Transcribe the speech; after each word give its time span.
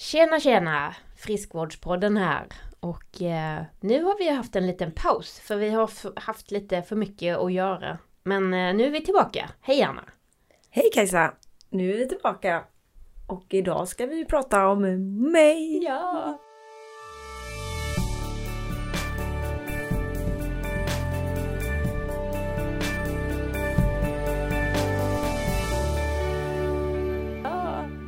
Tjena 0.00 0.40
tjena! 0.40 0.94
Friskvårdspodden 1.16 2.16
här. 2.16 2.46
Och 2.80 3.22
eh, 3.22 3.62
nu 3.80 4.02
har 4.02 4.18
vi 4.18 4.30
haft 4.30 4.56
en 4.56 4.66
liten 4.66 4.92
paus 4.92 5.40
för 5.40 5.56
vi 5.56 5.70
har 5.70 6.20
haft 6.20 6.50
lite 6.50 6.82
för 6.82 6.96
mycket 6.96 7.38
att 7.38 7.52
göra. 7.52 7.98
Men 8.22 8.42
eh, 8.54 8.74
nu 8.74 8.84
är 8.84 8.90
vi 8.90 9.04
tillbaka. 9.04 9.50
Hej 9.60 9.82
Anna! 9.82 10.04
Hej 10.70 10.90
Kajsa! 10.94 11.34
Nu 11.68 11.92
är 11.92 11.96
vi 11.96 12.08
tillbaka 12.08 12.64
och 13.26 13.46
idag 13.48 13.88
ska 13.88 14.06
vi 14.06 14.24
prata 14.24 14.68
om 14.68 14.82
mig. 15.32 15.84
Ja! 15.84 16.38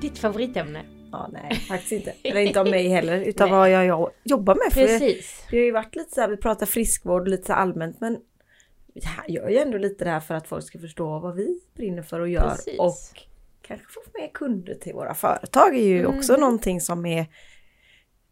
Ditt 0.00 0.18
favoritämne? 0.18 0.84
Ja, 1.12 1.28
nej, 1.32 1.54
faktiskt 1.54 1.92
inte. 1.92 2.12
Eller 2.22 2.40
inte 2.40 2.60
om 2.60 2.70
mig 2.70 2.88
heller, 2.96 3.20
utan 3.20 3.50
vad 3.50 3.70
jag, 3.70 3.86
jag 3.86 4.10
jobbar 4.24 4.54
med. 4.54 4.72
För 4.72 4.86
Precis. 4.86 5.44
det 5.50 5.56
har 5.56 5.64
ju 5.64 5.72
varit 5.72 5.96
lite 5.96 6.14
så 6.14 6.20
här, 6.20 6.28
vi 6.28 6.36
pratar 6.36 6.66
friskvård 6.66 7.28
lite 7.28 7.46
så 7.46 7.52
allmänt, 7.52 8.00
men 8.00 8.18
här 9.04 9.30
gör 9.30 9.48
ju 9.48 9.58
ändå 9.58 9.78
lite 9.78 10.04
det 10.04 10.10
här 10.10 10.20
för 10.20 10.34
att 10.34 10.48
folk 10.48 10.64
ska 10.64 10.78
förstå 10.78 11.18
vad 11.18 11.34
vi 11.36 11.60
brinner 11.74 12.02
för 12.02 12.20
och 12.20 12.28
gör. 12.28 12.50
Precis. 12.50 12.78
Och 12.78 12.94
kanske 13.62 13.86
få 13.92 14.00
mer 14.20 14.30
kunder 14.34 14.74
till 14.74 14.92
våra 14.92 15.14
företag 15.14 15.76
är 15.76 15.82
ju 15.84 16.06
också 16.06 16.32
Mhm. 16.32 16.40
någonting 16.40 16.80
som 16.80 17.06
är 17.06 17.26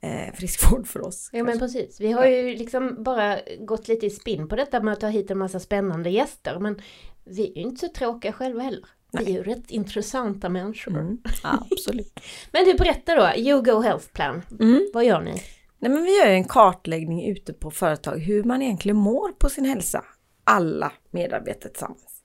eh, 0.01 0.35
friskvård 0.35 0.87
för 0.87 1.07
oss. 1.07 1.31
Ja 1.33 1.45
men 1.45 1.59
precis. 1.59 2.01
Vi 2.01 2.13
har 2.13 2.27
ju 2.27 2.57
liksom 2.57 3.03
bara 3.03 3.39
gått 3.61 3.89
lite 3.89 4.07
i 4.07 4.11
spinn 4.11 4.49
på 4.49 4.57
detta 4.57 4.81
med 4.81 4.93
att 4.93 5.01
ta 5.01 5.07
hit 5.09 5.31
en 5.31 5.39
massa 5.39 5.61
spännande 5.61 6.11
gäster. 6.11 6.59
Men 6.59 6.81
vi 7.25 7.43
är 7.53 7.57
ju 7.57 7.63
inte 7.63 7.87
så 7.87 7.93
tråkiga 7.93 8.33
själva 8.33 8.63
heller. 8.63 8.85
Vi 9.13 9.25
är 9.25 9.31
ju 9.31 9.43
rätt 9.43 9.71
intressanta 9.71 10.49
människor. 10.49 10.99
Mm, 10.99 11.19
absolut. 11.43 12.21
Men 12.53 12.65
du 12.65 12.75
berätta 12.75 13.15
då, 13.15 13.41
You 13.41 13.63
Go 13.63 13.81
Health 13.81 14.09
Plan. 14.13 14.43
Mm. 14.61 14.91
Vad 14.95 15.05
gör 15.05 15.21
ni? 15.21 15.43
Nej, 15.79 15.91
men 15.91 16.03
vi 16.03 16.19
gör 16.19 16.27
en 16.27 16.45
kartläggning 16.45 17.31
ute 17.31 17.53
på 17.53 17.71
företag 17.71 18.19
hur 18.19 18.45
man 18.45 18.63
egentligen 18.63 18.97
mår 18.97 19.33
på 19.33 19.49
sin 19.49 19.65
hälsa. 19.65 20.05
Alla 20.45 20.93
medarbetare 21.11 21.73
tillsammans. 21.73 22.23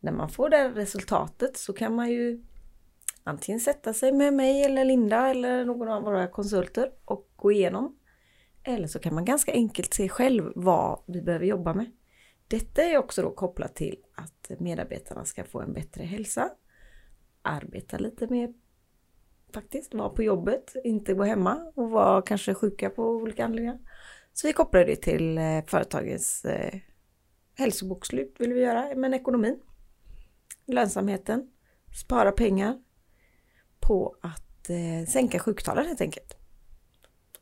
När 0.00 0.12
man 0.12 0.28
får 0.28 0.50
det 0.50 0.68
resultatet 0.68 1.56
så 1.56 1.72
kan 1.72 1.94
man 1.94 2.10
ju 2.10 2.44
antingen 3.24 3.60
sätta 3.60 3.94
sig 3.94 4.12
med 4.12 4.34
mig 4.34 4.64
eller 4.64 4.84
Linda 4.84 5.28
eller 5.28 5.64
någon 5.64 5.88
av 5.88 6.02
våra 6.02 6.26
konsulter 6.26 6.90
och 7.04 7.28
gå 7.36 7.52
igenom. 7.52 7.96
Eller 8.64 8.86
så 8.86 8.98
kan 8.98 9.14
man 9.14 9.24
ganska 9.24 9.52
enkelt 9.52 9.94
se 9.94 10.08
själv 10.08 10.52
vad 10.54 11.02
vi 11.06 11.22
behöver 11.22 11.46
jobba 11.46 11.74
med. 11.74 11.86
Detta 12.50 12.82
är 12.82 12.98
också 12.98 13.22
då 13.22 13.30
kopplat 13.30 13.74
till 13.74 13.96
att 14.14 14.50
medarbetarna 14.60 15.24
ska 15.24 15.44
få 15.44 15.60
en 15.60 15.72
bättre 15.72 16.04
hälsa. 16.04 16.50
Arbeta 17.42 17.98
lite 17.98 18.26
mer 18.26 18.54
faktiskt, 19.54 19.94
vara 19.94 20.08
på 20.08 20.22
jobbet, 20.22 20.74
inte 20.84 21.14
gå 21.14 21.22
hemma 21.22 21.72
och 21.74 21.90
vara 21.90 22.22
kanske 22.22 22.54
sjuka 22.54 22.90
på 22.90 23.02
olika 23.02 23.44
anledningar. 23.44 23.78
Så 24.32 24.46
vi 24.46 24.52
kopplar 24.52 24.84
det 24.84 24.96
till 24.96 25.38
eh, 25.38 25.64
företagens 25.66 26.44
eh, 26.44 26.80
hälsobokslut 27.54 28.34
vill 28.38 28.52
vi 28.52 28.60
göra, 28.60 28.94
men 28.96 29.14
ekonomin, 29.14 29.60
lönsamheten, 30.66 31.50
spara 32.02 32.32
pengar 32.32 32.78
på 33.80 34.16
att 34.20 34.70
eh, 34.70 35.08
sänka 35.08 35.38
sjuktalen 35.38 35.86
helt 35.86 36.00
enkelt. 36.00 36.36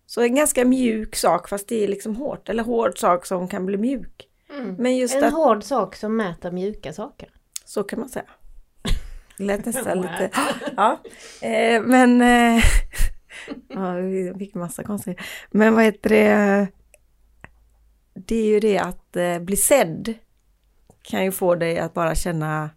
Så 0.06 0.22
en 0.22 0.34
ganska 0.34 0.64
mjuk 0.64 1.16
sak 1.16 1.48
fast 1.48 1.68
det 1.68 1.84
är 1.84 1.88
liksom 1.88 2.16
hårt, 2.16 2.48
eller 2.48 2.62
hård 2.62 2.98
sak 2.98 3.26
som 3.26 3.48
kan 3.48 3.66
bli 3.66 3.76
mjuk. 3.76 4.27
Men 4.78 4.96
just 4.96 5.14
En 5.14 5.24
att, 5.24 5.32
hård 5.32 5.64
sak 5.64 5.96
som 5.96 6.16
mäter 6.16 6.50
mjuka 6.50 6.92
saker. 6.92 7.28
så 7.64 7.82
kan 7.82 8.00
man 8.00 8.08
säga. 8.08 8.24
Det 9.36 9.44
lät 9.44 9.66
nästan 9.66 10.00
lite, 10.00 10.30
ja. 10.76 11.00
Eh, 11.42 11.82
men, 11.82 12.22
eh, 12.22 12.64
ja, 13.68 13.92
vi 13.92 14.34
fick 14.38 14.54
massa 14.54 14.82
konstiga. 14.82 15.22
Men 15.50 15.74
vad 15.74 15.84
heter 15.84 16.10
det? 16.10 16.66
Det 18.14 18.36
är 18.36 18.46
ju 18.46 18.60
det 18.60 18.78
att 18.78 19.16
eh, 19.16 19.38
bli 19.38 19.56
sedd 19.56 20.14
kan 21.02 21.24
ju 21.24 21.32
få 21.32 21.54
dig 21.54 21.78
att 21.78 21.94
bara 21.94 22.14
känna 22.14 22.70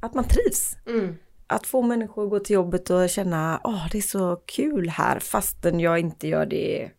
att 0.00 0.14
man 0.14 0.24
trivs. 0.24 0.76
Mm. 0.86 1.16
Att 1.46 1.66
få 1.66 1.82
människor 1.82 2.24
att 2.24 2.30
gå 2.30 2.38
till 2.38 2.54
jobbet 2.54 2.90
och 2.90 3.08
känna, 3.08 3.60
åh 3.64 3.86
det 3.92 3.98
är 3.98 4.02
så 4.02 4.36
kul 4.46 4.88
här 4.88 5.18
fastän 5.18 5.80
jag 5.80 5.98
inte 5.98 6.28
gör 6.28 6.46
det. 6.46 6.90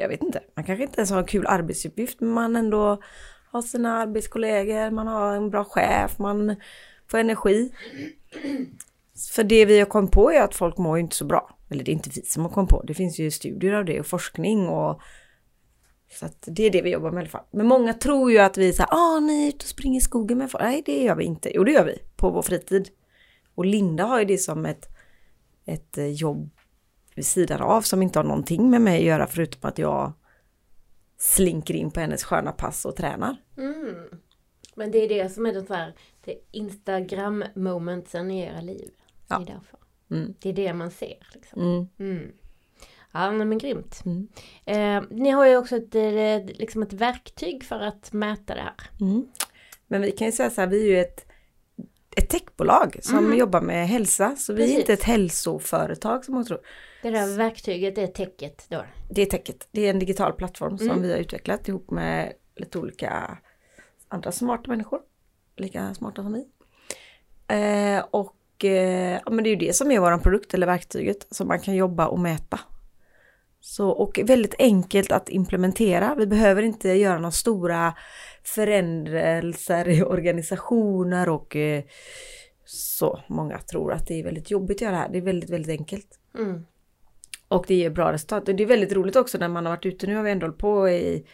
Jag 0.00 0.08
vet 0.08 0.22
inte, 0.22 0.40
man 0.54 0.64
kanske 0.64 0.82
inte 0.82 0.98
ens 0.98 1.10
har 1.10 1.18
en 1.18 1.26
kul 1.26 1.46
arbetsuppgift 1.46 2.20
men 2.20 2.30
man 2.30 2.56
ändå 2.56 3.02
har 3.50 3.62
sina 3.62 3.96
arbetskollegor, 3.96 4.90
man 4.90 5.06
har 5.06 5.36
en 5.36 5.50
bra 5.50 5.64
chef, 5.64 6.18
man 6.18 6.56
får 7.10 7.18
energi. 7.18 7.72
För 9.34 9.44
det 9.44 9.64
vi 9.64 9.78
har 9.78 9.86
kommit 9.86 10.12
på 10.12 10.32
är 10.32 10.42
att 10.42 10.54
folk 10.54 10.78
mår 10.78 10.96
ju 10.96 11.02
inte 11.02 11.16
så 11.16 11.24
bra. 11.24 11.56
Eller 11.70 11.84
det 11.84 11.90
är 11.90 11.92
inte 11.92 12.10
vi 12.14 12.22
som 12.22 12.42
har 12.42 12.50
kommit 12.50 12.70
på, 12.70 12.82
det 12.82 12.94
finns 12.94 13.18
ju 13.18 13.30
studier 13.30 13.72
av 13.72 13.84
det 13.84 14.00
och 14.00 14.06
forskning 14.06 14.68
och 14.68 15.00
så 16.10 16.26
att 16.26 16.44
det 16.46 16.62
är 16.62 16.70
det 16.70 16.82
vi 16.82 16.90
jobbar 16.90 17.10
med 17.10 17.18
i 17.18 17.20
alla 17.20 17.30
fall. 17.30 17.44
Men 17.50 17.66
många 17.66 17.94
tror 17.94 18.30
ju 18.32 18.38
att 18.38 18.58
vi 18.58 18.68
är 18.68 18.86
ah 18.88 19.20
ni 19.20 19.44
är 19.44 19.48
ute 19.48 19.64
och 19.64 19.68
springer 19.68 19.98
i 19.98 20.02
skogen 20.02 20.38
med 20.38 20.50
folk. 20.50 20.64
Nej 20.64 20.82
det 20.86 21.02
gör 21.02 21.14
vi 21.14 21.24
inte. 21.24 21.50
Jo 21.54 21.64
det 21.64 21.72
gör 21.72 21.84
vi 21.84 21.98
på 22.16 22.30
vår 22.30 22.42
fritid. 22.42 22.88
Och 23.54 23.64
Linda 23.66 24.04
har 24.04 24.18
ju 24.18 24.24
det 24.24 24.38
som 24.38 24.66
ett, 24.66 24.86
ett 25.66 25.98
eh, 25.98 26.06
jobb 26.06 26.50
vid 27.18 27.26
sidan 27.26 27.60
av 27.60 27.82
som 27.82 28.02
inte 28.02 28.18
har 28.18 28.24
någonting 28.24 28.70
med 28.70 28.80
mig 28.80 28.98
att 28.98 29.04
göra 29.04 29.26
förutom 29.26 29.68
att 29.68 29.78
jag 29.78 30.12
slinker 31.18 31.74
in 31.74 31.90
på 31.90 32.00
hennes 32.00 32.24
sköna 32.24 32.52
pass 32.52 32.84
och 32.84 32.96
tränar. 32.96 33.36
Mm. 33.56 33.96
Men 34.74 34.90
det 34.90 34.98
är 34.98 35.08
det 35.08 35.28
som 35.28 35.46
är 35.46 35.52
det 35.52 35.68
här, 35.68 35.94
det 36.24 36.34
Instagram 36.50 37.44
momentsen 37.54 38.30
i 38.30 38.40
era 38.40 38.60
liv. 38.60 38.90
Ja. 39.28 39.38
Det 39.38 39.52
är 39.52 39.54
därför. 39.54 39.78
Mm. 40.10 40.34
Det 40.40 40.48
är 40.48 40.52
det 40.52 40.74
man 40.74 40.90
ser. 40.90 41.28
Liksom. 41.34 41.62
Mm. 41.62 41.88
Mm. 41.98 42.32
Ja 43.12 43.30
men 43.30 43.48
men 43.48 43.58
grymt. 43.58 44.02
Mm. 44.04 44.28
Eh, 44.64 45.08
ni 45.10 45.30
har 45.30 45.46
ju 45.46 45.56
också 45.56 45.76
ett, 45.76 45.94
eh, 45.94 46.56
liksom 46.56 46.82
ett 46.82 46.92
verktyg 46.92 47.64
för 47.64 47.80
att 47.80 48.12
mäta 48.12 48.54
det 48.54 48.60
här. 48.60 48.90
Mm. 49.00 49.26
Men 49.86 50.02
vi 50.02 50.10
kan 50.10 50.26
ju 50.26 50.32
säga 50.32 50.50
så 50.50 50.60
här, 50.60 50.68
vi 50.68 50.82
är 50.82 50.88
ju 50.88 51.00
ett, 51.00 51.27
ett 52.18 52.28
techbolag 52.28 52.98
som 53.02 53.24
Mhm. 53.24 53.38
jobbar 53.38 53.60
med 53.60 53.88
hälsa. 53.88 54.36
Så 54.36 54.52
vi 54.52 54.58
Precis. 54.62 54.76
är 54.76 54.80
inte 54.80 54.92
ett 54.92 55.02
hälsoföretag 55.02 56.24
som 56.24 56.34
man 56.34 56.44
tror. 56.44 56.60
Det 57.02 57.10
där 57.10 57.36
verktyget 57.36 57.98
är 57.98 58.06
täcket 58.06 58.66
då. 58.68 58.84
Det 59.10 59.22
är 59.22 59.26
Techet. 59.26 59.68
Det 59.70 59.86
är 59.86 59.90
en 59.90 59.98
digital 59.98 60.32
plattform 60.32 60.78
som 60.78 60.90
Mm. 60.90 61.02
vi 61.02 61.10
har 61.12 61.18
utvecklat 61.18 61.68
ihop 61.68 61.90
med 61.90 62.32
lite 62.56 62.78
olika 62.78 63.38
andra 64.08 64.32
smarta 64.32 64.70
människor. 64.70 65.00
Lika 65.56 65.94
smarta 65.94 66.22
som 66.22 66.32
vi. 66.32 66.44
Eh, 67.48 68.04
och 68.10 68.64
eh, 68.64 69.20
ja, 69.24 69.30
men 69.30 69.44
det 69.44 69.50
är 69.50 69.50
ju 69.50 69.56
det 69.66 69.76
som 69.76 69.90
är 69.90 70.00
våran 70.00 70.20
produkt 70.20 70.54
eller 70.54 70.66
verktyget 70.66 71.26
som 71.30 71.48
man 71.48 71.60
kan 71.60 71.74
jobba 71.76 72.06
och 72.06 72.18
mäta. 72.20 72.60
Så, 73.60 73.88
och 73.88 74.20
väldigt 74.24 74.54
enkelt 74.58 75.12
att 75.12 75.28
implementera. 75.28 76.14
Vi 76.14 76.26
behöver 76.26 76.62
inte 76.62 76.88
göra 76.88 77.18
några 77.18 77.30
stora 77.30 77.94
förändringar 78.44 79.88
i 79.88 80.02
organisationer 80.02 81.28
och 81.28 81.56
eh, 81.56 81.82
så. 82.64 83.20
Många 83.28 83.58
tror 83.58 83.92
att 83.92 84.06
det 84.06 84.20
är 84.20 84.24
väldigt 84.24 84.50
jobbigt 84.50 84.76
att 84.76 84.80
göra 84.80 84.92
det 84.92 84.98
här. 84.98 85.08
Det 85.08 85.18
är 85.18 85.22
väldigt, 85.22 85.50
väldigt 85.50 85.80
enkelt. 85.80 86.18
Mm. 86.38 86.66
Och 87.48 87.64
det 87.68 87.74
ger 87.74 87.90
bra 87.90 88.12
resultat. 88.12 88.48
Och 88.48 88.54
det 88.54 88.62
är 88.62 88.66
väldigt 88.66 88.92
roligt 88.92 89.16
också 89.16 89.38
när 89.38 89.48
man 89.48 89.66
har 89.66 89.72
varit 89.72 89.86
ute. 89.86 90.06
Nu 90.06 90.16
har 90.16 90.22
vi 90.22 90.30
ändå 90.30 90.46
hållit 90.46 90.58
på 90.58 90.88
i, 90.88 91.26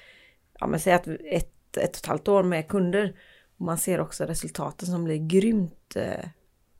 ja 0.60 0.66
men 0.66 0.80
säg 0.80 0.92
att 0.92 1.06
ett, 1.06 1.76
ett 1.76 1.76
och 1.76 1.82
ett 1.82 2.06
halvt 2.06 2.28
år 2.28 2.42
med 2.42 2.68
kunder. 2.68 3.16
Och 3.58 3.64
man 3.64 3.78
ser 3.78 4.00
också 4.00 4.24
resultaten 4.24 4.88
som 4.88 5.04
blir 5.04 5.28
grymt 5.28 5.96
eh, 5.96 6.28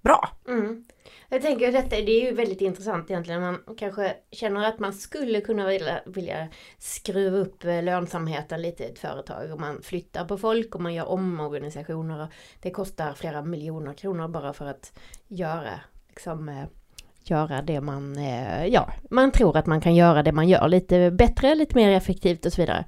bra. 0.04 0.28
Mm. 0.48 0.84
Jag 1.28 1.42
tänker 1.42 1.69
att 1.69 1.75
detta, 1.75 1.97
det 1.97 2.22
är 2.22 2.31
ju 2.31 2.34
väldigt 2.34 2.60
intressant 2.60 3.10
egentligen. 3.10 3.41
Man 3.41 3.59
kanske 3.78 4.15
känner 4.31 4.69
att 4.69 4.78
man 4.78 4.92
skulle 4.92 5.41
kunna 5.41 5.66
vilja, 5.66 6.00
vilja 6.06 6.48
skruva 6.78 7.38
upp 7.38 7.65
eh, 7.65 7.82
lönsamheten 7.82 8.62
lite 8.62 8.84
i 8.84 8.87
ett 8.87 8.98
företag. 8.98 9.53
Och 9.53 9.60
man 9.60 9.82
flyttar 9.82 10.25
på 10.25 10.38
folk 10.38 10.75
och 10.75 10.81
man 10.81 10.94
gör 10.94 11.09
omorganisationer. 11.09 12.22
Och 12.22 12.28
det 12.62 12.70
kostar 12.70 13.12
flera 13.12 13.43
miljoner 13.43 13.93
kronor 13.93 14.28
bara 14.28 14.53
för 14.53 14.66
att 14.66 14.93
göra, 15.28 15.81
liksom, 16.09 16.48
eh, 16.48 16.64
göra 17.25 17.62
det 17.62 17.81
man, 17.81 18.16
eh, 18.16 18.66
ja, 18.66 18.93
man 19.11 19.32
tror 19.32 19.56
att 19.56 19.67
man 19.67 19.81
kan 19.81 19.94
göra 19.94 20.23
det 20.23 20.32
man 20.32 20.49
gör 20.49 20.69
lite 20.69 21.11
bättre, 21.11 21.55
lite 21.55 21.76
mer 21.76 21.90
effektivt 21.90 22.46
och 22.46 22.52
så 22.52 22.62
vidare. 22.62 22.84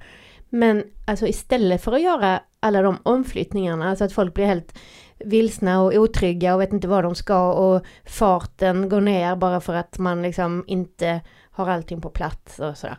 Men 0.49 0.83
alltså 1.05 1.27
istället 1.27 1.83
för 1.83 1.91
att 1.91 2.01
göra 2.01 2.41
alla 2.59 2.81
de 2.81 2.97
omflyttningarna, 3.03 3.89
alltså 3.89 4.05
att 4.05 4.13
folk 4.13 4.33
blir 4.33 4.45
helt 4.45 4.79
vilsna 5.19 5.81
och 5.81 5.93
otrygga 5.93 6.55
och 6.55 6.61
vet 6.61 6.73
inte 6.73 6.87
vad 6.87 7.03
de 7.03 7.15
ska 7.15 7.51
och 7.53 7.85
farten 8.05 8.89
går 8.89 9.01
ner 9.01 9.35
bara 9.35 9.61
för 9.61 9.73
att 9.73 9.97
man 9.99 10.21
liksom 10.21 10.63
inte 10.67 11.21
har 11.51 11.69
allting 11.69 12.01
på 12.01 12.09
plats 12.09 12.59
och 12.59 12.77
sådär. 12.77 12.97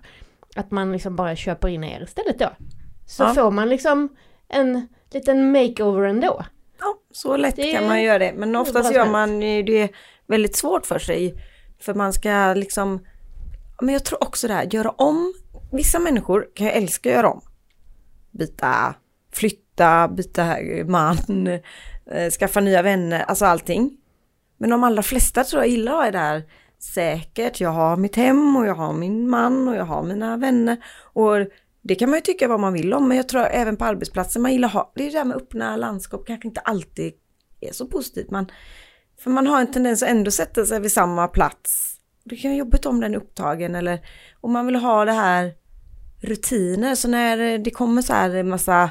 Att 0.56 0.70
man 0.70 0.92
liksom 0.92 1.16
bara 1.16 1.36
köper 1.36 1.68
in 1.68 1.84
er 1.84 2.02
istället 2.02 2.38
då. 2.38 2.50
Så 3.06 3.22
Ja. 3.22 3.34
får 3.34 3.50
man 3.50 3.68
liksom 3.68 4.08
en 4.48 4.88
liten 5.12 5.52
makeover 5.52 6.02
ändå. 6.02 6.44
Ja, 6.80 6.94
så 7.12 7.36
lätt 7.36 7.56
Det- 7.56 7.72
kan 7.72 7.86
man 7.86 8.02
göra 8.02 8.18
det. 8.18 8.32
Men 8.36 8.56
oftast 8.56 8.94
gör 8.94 9.06
man 9.06 9.40
det 9.40 9.88
väldigt 10.26 10.56
svårt 10.56 10.86
för 10.86 10.98
sig. 10.98 11.34
För 11.80 11.94
man 11.94 12.12
ska 12.12 12.54
liksom, 12.54 13.04
men 13.82 13.92
jag 13.92 14.04
tror 14.04 14.22
också 14.22 14.48
det 14.48 14.54
här, 14.54 14.68
göra 14.74 14.90
om. 14.90 15.34
Vissa 15.72 15.98
människor 15.98 16.46
kan 16.54 16.66
ju 16.66 16.72
älska 16.72 17.08
att 17.08 17.14
göra 17.14 17.30
om. 17.30 17.40
Byta, 18.30 18.94
flytta, 19.32 20.08
byta 20.08 20.56
man, 20.86 21.16
Eh, 22.10 22.30
skaffa 22.30 22.60
nya 22.60 22.82
vänner, 22.82 23.20
alltså 23.20 23.44
allting. 23.44 23.96
Men 24.58 24.70
de 24.70 24.84
allra 24.84 25.02
flesta 25.02 25.44
tror 25.44 25.62
jag 25.62 25.70
gillar 25.70 26.04
det 26.04 26.18
där 26.18 26.42
säkert. 26.78 27.60
Jag 27.60 27.70
har 27.70 27.96
mitt 27.96 28.16
hem 28.16 28.56
och 28.56 28.66
jag 28.66 28.74
har 28.74 28.92
min 28.92 29.28
man 29.28 29.68
och 29.68 29.76
jag 29.76 29.84
har 29.84 30.02
mina 30.02 30.36
vänner. 30.36 30.76
Och 31.12 31.36
det 31.82 31.94
kan 31.94 32.10
man 32.10 32.16
ju 32.16 32.20
tycka 32.20 32.48
vad 32.48 32.60
man 32.60 32.72
vill 32.72 32.94
om, 32.94 33.08
men 33.08 33.16
jag 33.16 33.28
tror 33.28 33.46
även 33.46 33.76
på 33.76 33.84
arbetsplatsen, 33.84 34.42
man 34.42 34.52
gillar 34.52 34.68
ha, 34.68 34.92
det 34.94 35.02
är 35.02 35.10
det 35.10 35.18
där 35.18 35.24
med 35.24 35.36
öppna 35.36 35.76
landskap 35.76 36.26
kanske 36.26 36.48
inte 36.48 36.60
alltid 36.60 37.12
är 37.60 37.72
så 37.72 37.86
positivt. 37.86 38.30
Man, 38.30 38.46
för 39.20 39.30
man 39.30 39.46
har 39.46 39.60
en 39.60 39.72
tendens 39.72 40.02
att 40.02 40.08
ändå 40.08 40.30
sätta 40.30 40.66
sig 40.66 40.80
vid 40.80 40.92
samma 40.92 41.28
plats. 41.28 41.94
Det 42.24 42.36
kan 42.36 42.50
vara 42.50 42.58
jobbigt 42.58 42.86
om 42.86 43.00
den 43.00 43.14
är 43.14 43.18
upptagen 43.18 43.74
eller 43.74 44.00
om 44.40 44.52
man 44.52 44.66
vill 44.66 44.76
ha 44.76 45.04
det 45.04 45.12
här 45.12 45.52
rutiner. 46.20 46.94
Så 46.94 47.08
när 47.08 47.58
det 47.58 47.70
kommer 47.70 48.02
så 48.02 48.12
här 48.12 48.34
en 48.34 48.48
massa 48.48 48.90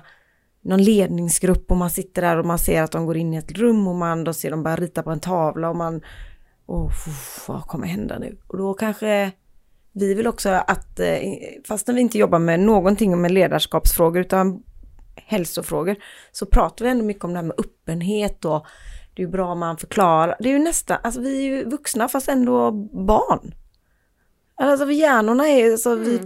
någon 0.68 0.84
ledningsgrupp 0.84 1.72
och 1.72 1.78
man 1.78 1.90
sitter 1.90 2.22
där 2.22 2.38
och 2.38 2.46
man 2.46 2.60
ser 2.60 2.82
att 2.82 2.92
de 2.92 3.06
går 3.06 3.18
in 3.18 3.34
i 3.34 3.38
ett 3.38 3.52
rum 3.52 3.88
och 3.88 3.96
man 3.96 4.24
då 4.24 4.34
ser 4.34 4.52
dem 4.52 4.64
bara 4.64 4.76
rita 4.76 5.04
på 5.04 5.12
en 5.12 5.20
tavla 5.20 5.70
och 5.70 5.76
man 5.76 6.02
oh, 6.66 6.92
vad 7.48 7.62
kommer 7.62 7.88
hända 7.88 8.20
nu? 8.20 8.38
Och 8.48 8.58
då 8.58 8.74
kanske 8.74 9.32
vi 9.92 10.14
vill 10.14 10.28
också 10.28 10.50
att, 10.50 11.00
eh, 11.00 11.18
fastän 11.68 11.96
vi 11.96 12.02
inte 12.02 12.18
jobbar 12.18 12.40
med 12.40 12.60
någonting 12.60 13.22
med 13.22 13.32
ledarskapsfrågor 13.32 14.22
utan 14.22 14.64
hälsofrågor, 15.16 15.96
så 16.32 16.46
pratar 16.46 16.86
vi 16.86 16.92
ändå 16.92 17.04
mycket 17.06 17.24
om 17.24 17.34
det 17.34 17.38
här 17.38 17.44
med 17.44 17.60
öppenhet 17.60 18.46
och 18.46 18.66
det 19.16 19.22
är 19.22 19.26
ju 19.26 19.32
bra 19.32 19.52
om 19.52 19.60
man 19.60 19.78
förklarar. 19.78 20.36
Det 20.40 20.50
är 20.50 20.54
ju 20.54 20.60
nästan, 20.60 20.98
alltså 21.04 21.22
vi 21.22 21.38
är 21.38 21.42
ju 21.42 21.70
vuxna 21.70 22.08
fast 22.08 22.28
ändå 22.28 22.72
barn. 23.08 23.54
Alltså 24.60 24.92
hjärnorna 24.92 25.48
är, 25.48 25.72
alltså 25.72 25.90
mm. 25.90 26.04
vi 26.04 26.20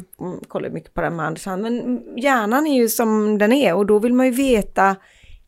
kollar 0.47 0.69
mycket 0.69 0.93
på 0.93 1.01
det 1.01 1.07
här 1.07 1.15
med 1.15 1.25
Anders, 1.25 1.45
men 1.45 2.03
hjärnan 2.17 2.67
är 2.67 2.75
ju 2.75 2.89
som 2.89 3.37
den 3.37 3.51
är 3.51 3.75
och 3.75 3.85
då 3.85 3.99
vill 3.99 4.13
man 4.13 4.25
ju 4.25 4.31
veta 4.31 4.95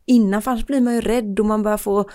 innan, 0.06 0.42
för 0.42 0.50
annars 0.50 0.66
blir 0.66 0.80
man 0.80 0.94
ju 0.94 1.00
rädd 1.00 1.40
och 1.40 1.46
man 1.46 1.62
börjar 1.62 1.78
få 1.78 2.10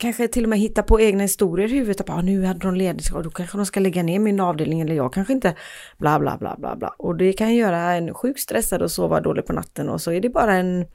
kanske 0.00 0.28
till 0.28 0.44
och 0.44 0.48
med 0.48 0.58
hitta 0.58 0.82
på 0.82 1.00
egna 1.00 1.22
historier 1.22 1.68
i 1.68 1.76
huvudet. 1.76 2.00
Att 2.00 2.10
ah, 2.10 2.22
nu 2.22 2.44
hade 2.44 2.60
de 2.60 2.74
ledigt 2.74 3.12
och 3.14 3.22
då 3.22 3.30
kanske 3.30 3.56
de 3.56 3.66
ska 3.66 3.80
lägga 3.80 4.02
ner 4.02 4.18
min 4.18 4.40
avdelning 4.40 4.80
eller 4.80 4.94
jag 4.94 5.12
kanske 5.12 5.32
inte. 5.32 5.56
Bla 5.98 6.18
bla 6.18 6.36
bla 6.38 6.56
bla 6.58 6.76
bla. 6.76 6.94
Och 6.98 7.16
det 7.16 7.32
kan 7.32 7.54
göra 7.54 7.78
en 7.78 8.14
sjukt 8.14 8.40
stressad 8.40 8.82
och 8.82 8.90
sova 8.90 9.20
dåligt 9.20 9.46
på 9.46 9.52
natten 9.52 9.88
och 9.88 10.00
så 10.00 10.12
är 10.12 10.20
det 10.20 10.28
bara 10.28 10.54
en 10.54 10.86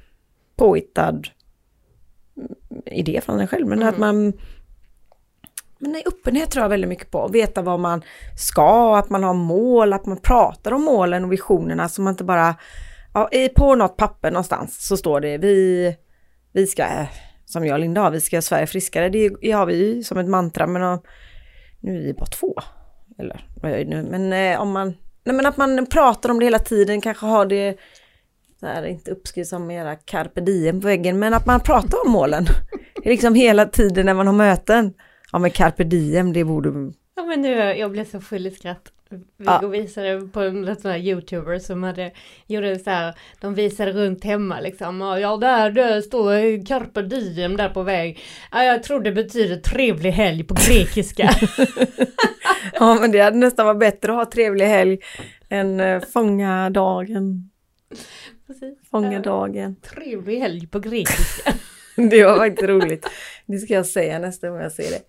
påhittad 0.55 1.21
idé 2.85 3.21
från 3.21 3.39
en 3.39 3.47
själv. 3.47 3.67
Men 3.67 3.81
mm. 3.81 3.89
att 3.89 3.97
man 3.97 4.33
men 5.79 5.91
nej, 5.91 6.03
öppenhet 6.05 6.51
tror 6.51 6.63
jag 6.63 6.69
väldigt 6.69 6.89
mycket 6.89 7.11
på. 7.11 7.27
Veta 7.27 7.61
vad 7.61 7.79
man 7.79 8.01
ska, 8.37 8.97
att 8.97 9.09
man 9.09 9.23
har 9.23 9.33
mål, 9.33 9.93
att 9.93 10.05
man 10.05 10.17
pratar 10.17 10.71
om 10.71 10.83
målen 10.83 11.23
och 11.23 11.31
visionerna 11.31 11.89
så 11.89 12.01
man 12.01 12.13
inte 12.13 12.23
bara... 12.23 12.55
Ja, 13.13 13.29
på 13.55 13.75
något 13.75 13.97
papper 13.97 14.31
någonstans 14.31 14.87
så 14.87 14.97
står 14.97 15.21
det 15.21 15.37
vi, 15.37 15.95
vi 16.51 16.67
ska 16.67 16.85
som 17.45 17.65
jag 17.65 17.73
och 17.73 17.79
Linda 17.79 18.01
har, 18.01 18.11
vi 18.11 18.21
ska 18.21 18.35
göra 18.35 18.41
Sverige 18.41 18.67
friskare. 18.67 19.09
Det 19.09 19.51
har 19.51 19.65
vi 19.65 19.75
ju 19.75 20.03
som 20.03 20.17
ett 20.17 20.27
mantra, 20.27 20.67
men 20.67 20.99
nu 21.79 21.97
är 21.97 22.03
vi 22.03 22.13
bara 22.13 22.25
två. 22.25 22.55
Eller 23.17 23.49
vad 23.61 23.71
jag 23.71 23.79
är 23.79 23.85
nu, 23.85 24.03
men 24.03 24.33
eh, 24.33 24.61
om 24.61 24.71
man, 24.71 24.87
nej 25.23 25.35
men 25.35 25.45
att 25.45 25.57
man 25.57 25.85
pratar 25.85 26.29
om 26.29 26.39
det 26.39 26.45
hela 26.45 26.59
tiden, 26.59 27.01
kanske 27.01 27.25
har 27.25 27.45
det 27.45 27.77
så 28.59 28.65
här, 28.65 28.85
inte 28.85 29.11
uppskrivet 29.11 29.47
som 29.47 29.71
era 29.71 29.95
carpe 29.95 30.41
diem 30.41 30.81
på 30.81 30.87
väggen, 30.87 31.19
men 31.19 31.33
att 31.33 31.45
man 31.45 31.59
pratar 31.59 32.05
om 32.05 32.11
målen. 32.11 32.45
liksom 33.05 33.35
hela 33.35 33.65
tiden 33.65 34.05
när 34.05 34.13
man 34.13 34.27
har 34.27 34.33
möten. 34.33 34.93
Ja 35.35 35.39
men 35.39 35.51
carpe 35.51 35.83
diem, 35.83 36.33
det 36.33 36.43
borde... 36.43 36.93
Ja 37.15 37.25
men 37.25 37.41
nu, 37.41 37.49
jag 37.57 37.91
blev 37.91 38.05
så 38.05 38.21
full 38.21 38.47
i 38.47 38.51
skratt. 38.51 38.91
Viggo 39.09 39.59
ja. 39.61 39.67
visade 39.67 40.27
på 40.27 40.41
en 40.41 40.75
sån 40.75 40.91
här 40.91 40.97
youtuber 40.97 41.59
som 41.59 41.83
hade, 41.83 42.11
gjorde 42.47 42.79
så 42.79 42.89
här, 42.89 43.13
de 43.41 43.55
visade 43.55 43.91
runt 43.91 44.23
hemma 44.23 44.59
liksom. 44.59 45.01
Ja 45.01 45.37
där, 45.37 45.71
där 45.71 46.01
står 46.01 46.65
carpe 46.65 47.01
diem 47.01 47.57
där 47.57 47.69
på 47.69 47.83
väg. 47.83 48.19
Ja, 48.51 48.63
jag 48.63 48.83
tror 48.83 48.99
det 48.99 49.11
betyder 49.11 49.55
trevlig 49.55 50.11
helg 50.11 50.43
på 50.43 50.53
grekiska. 50.53 51.29
ja 52.73 52.97
men 53.01 53.11
det 53.11 53.19
hade 53.19 53.37
nästan 53.37 53.65
varit 53.65 53.79
bättre 53.79 54.11
att 54.11 54.17
ha 54.17 54.25
trevlig 54.25 54.65
helg 54.65 54.99
än 55.49 55.79
uh, 55.79 56.01
fånga 56.01 56.69
dagen. 56.69 57.49
Precis. 58.47 58.89
Fånga 58.91 59.19
dagen. 59.19 59.75
Trevlig 59.75 60.39
helg 60.39 60.67
på 60.67 60.79
grekiska. 60.79 61.53
det 61.95 62.25
var 62.25 62.37
faktiskt 62.37 62.69
roligt. 62.69 63.09
Det 63.45 63.57
ska 63.57 63.73
jag 63.73 63.85
säga 63.85 64.19
nästa 64.19 64.49
gång 64.49 64.59
jag 64.59 64.71
ser 64.71 64.89
det. 64.89 65.01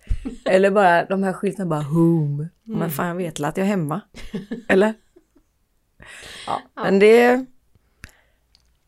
Eller 0.51 0.71
bara 0.71 1.05
de 1.05 1.23
här 1.23 1.33
skyltarna 1.33 1.69
bara 1.69 1.81
home. 1.81 2.49
Mm. 2.67 2.79
Men 2.79 2.91
fan 2.91 3.07
jag 3.07 3.15
vet 3.15 3.39
att 3.39 3.57
jag 3.57 3.65
är 3.65 3.69
hemma. 3.69 4.01
Eller? 4.69 4.93
Ja, 6.47 6.61
ja. 6.75 6.83
men 6.83 6.99
det... 6.99 7.45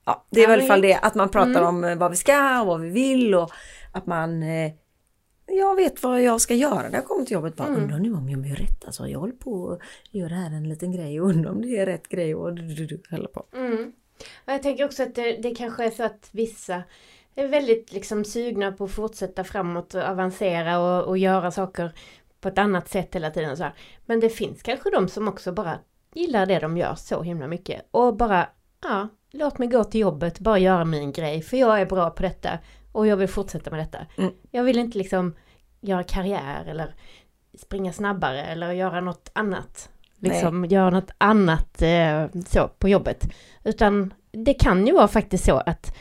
Ja, 0.05 0.25
det 0.29 0.43
är 0.43 0.47
väl 0.47 0.59
i 0.59 0.61
alla 0.61 0.67
fall 0.67 0.81
det 0.81 0.95
att 0.95 1.15
man 1.15 1.29
pratar 1.29 1.49
mm. 1.49 1.65
om 1.65 1.83
eh, 1.83 1.95
vad 1.95 2.11
vi 2.11 2.17
ska 2.17 2.61
och 2.61 2.67
vad 2.67 2.81
vi 2.81 2.89
vill 2.89 3.35
och 3.35 3.51
att 3.91 4.05
man 4.05 4.43
eh, 4.43 4.71
jag 5.51 5.75
vet 5.75 6.03
vad 6.03 6.21
jag 6.21 6.41
ska 6.41 6.55
göra 6.55 6.89
när 6.89 6.93
jag 6.93 7.05
kommer 7.05 7.25
till 7.25 7.33
jobbet. 7.33 7.55
Bara, 7.55 7.67
mm. 7.67 7.81
Undrar 7.81 7.99
nu 7.99 8.13
om 8.13 8.29
jag 8.29 8.47
gör 8.47 8.55
rätt. 8.55 8.85
Alltså 8.85 9.07
jag 9.07 9.19
håller 9.19 9.33
på 9.33 9.71
att 9.71 9.79
göra 10.11 10.33
här 10.33 10.51
en 10.51 10.69
liten 10.69 10.91
grej 10.91 11.21
och 11.21 11.29
undrar 11.29 11.51
om 11.51 11.61
det 11.61 11.77
är 11.77 11.85
rätt 11.85 12.09
grej 12.09 12.35
och 12.35 12.53
du, 12.53 12.61
du, 12.61 12.85
du, 12.85 12.97
på. 13.27 13.45
Mm. 13.53 13.91
Jag 14.45 14.63
tänker 14.63 14.85
också 14.85 15.03
att 15.03 15.15
det, 15.15 15.37
det 15.37 15.55
kanske 15.55 15.85
är 15.85 15.91
så 15.91 16.03
att 16.03 16.29
vissa 16.31 16.83
är 17.41 17.47
väldigt 17.47 17.91
liksom 17.91 18.25
sugna 18.25 18.71
på 18.71 18.83
att 18.83 18.91
fortsätta 18.91 19.43
framåt 19.43 19.93
och 19.93 20.03
avancera 20.03 20.79
och, 20.79 21.07
och 21.07 21.17
göra 21.17 21.51
saker 21.51 21.91
på 22.41 22.47
ett 22.47 22.57
annat 22.57 22.89
sätt 22.89 23.15
hela 23.15 23.31
tiden. 23.31 23.57
Så 23.57 23.63
här. 23.63 23.73
Men 24.05 24.19
det 24.19 24.29
finns 24.29 24.61
kanske 24.61 24.89
de 24.89 25.07
som 25.07 25.27
också 25.27 25.51
bara 25.51 25.79
gillar 26.13 26.45
det 26.45 26.59
de 26.59 26.77
gör 26.77 26.95
så 26.95 27.21
himla 27.21 27.47
mycket 27.47 27.81
och 27.91 28.17
bara, 28.17 28.49
ja, 28.83 29.07
låt 29.31 29.57
mig 29.57 29.67
gå 29.67 29.83
till 29.83 30.01
jobbet, 30.01 30.39
bara 30.39 30.59
göra 30.59 30.85
min 30.85 31.11
grej, 31.11 31.41
för 31.41 31.57
jag 31.57 31.81
är 31.81 31.85
bra 31.85 32.09
på 32.09 32.23
detta 32.23 32.59
och 32.91 33.07
jag 33.07 33.17
vill 33.17 33.27
fortsätta 33.27 33.71
med 33.71 33.79
detta. 33.79 33.99
Mm. 34.17 34.31
Jag 34.51 34.63
vill 34.63 34.79
inte 34.79 34.97
liksom 34.97 35.35
göra 35.81 36.03
karriär 36.03 36.65
eller 36.65 36.95
springa 37.57 37.93
snabbare 37.93 38.45
eller 38.45 38.71
göra 38.71 39.01
något 39.01 39.31
annat. 39.33 39.89
Liksom 40.15 40.61
Nej. 40.61 40.73
göra 40.73 40.89
något 40.89 41.11
annat 41.17 41.81
eh, 41.81 42.25
så 42.47 42.67
på 42.67 42.89
jobbet. 42.89 43.33
Utan 43.63 44.13
det 44.31 44.53
kan 44.53 44.87
ju 44.87 44.93
vara 44.93 45.07
faktiskt 45.07 45.45
så 45.45 45.57
att 45.57 45.95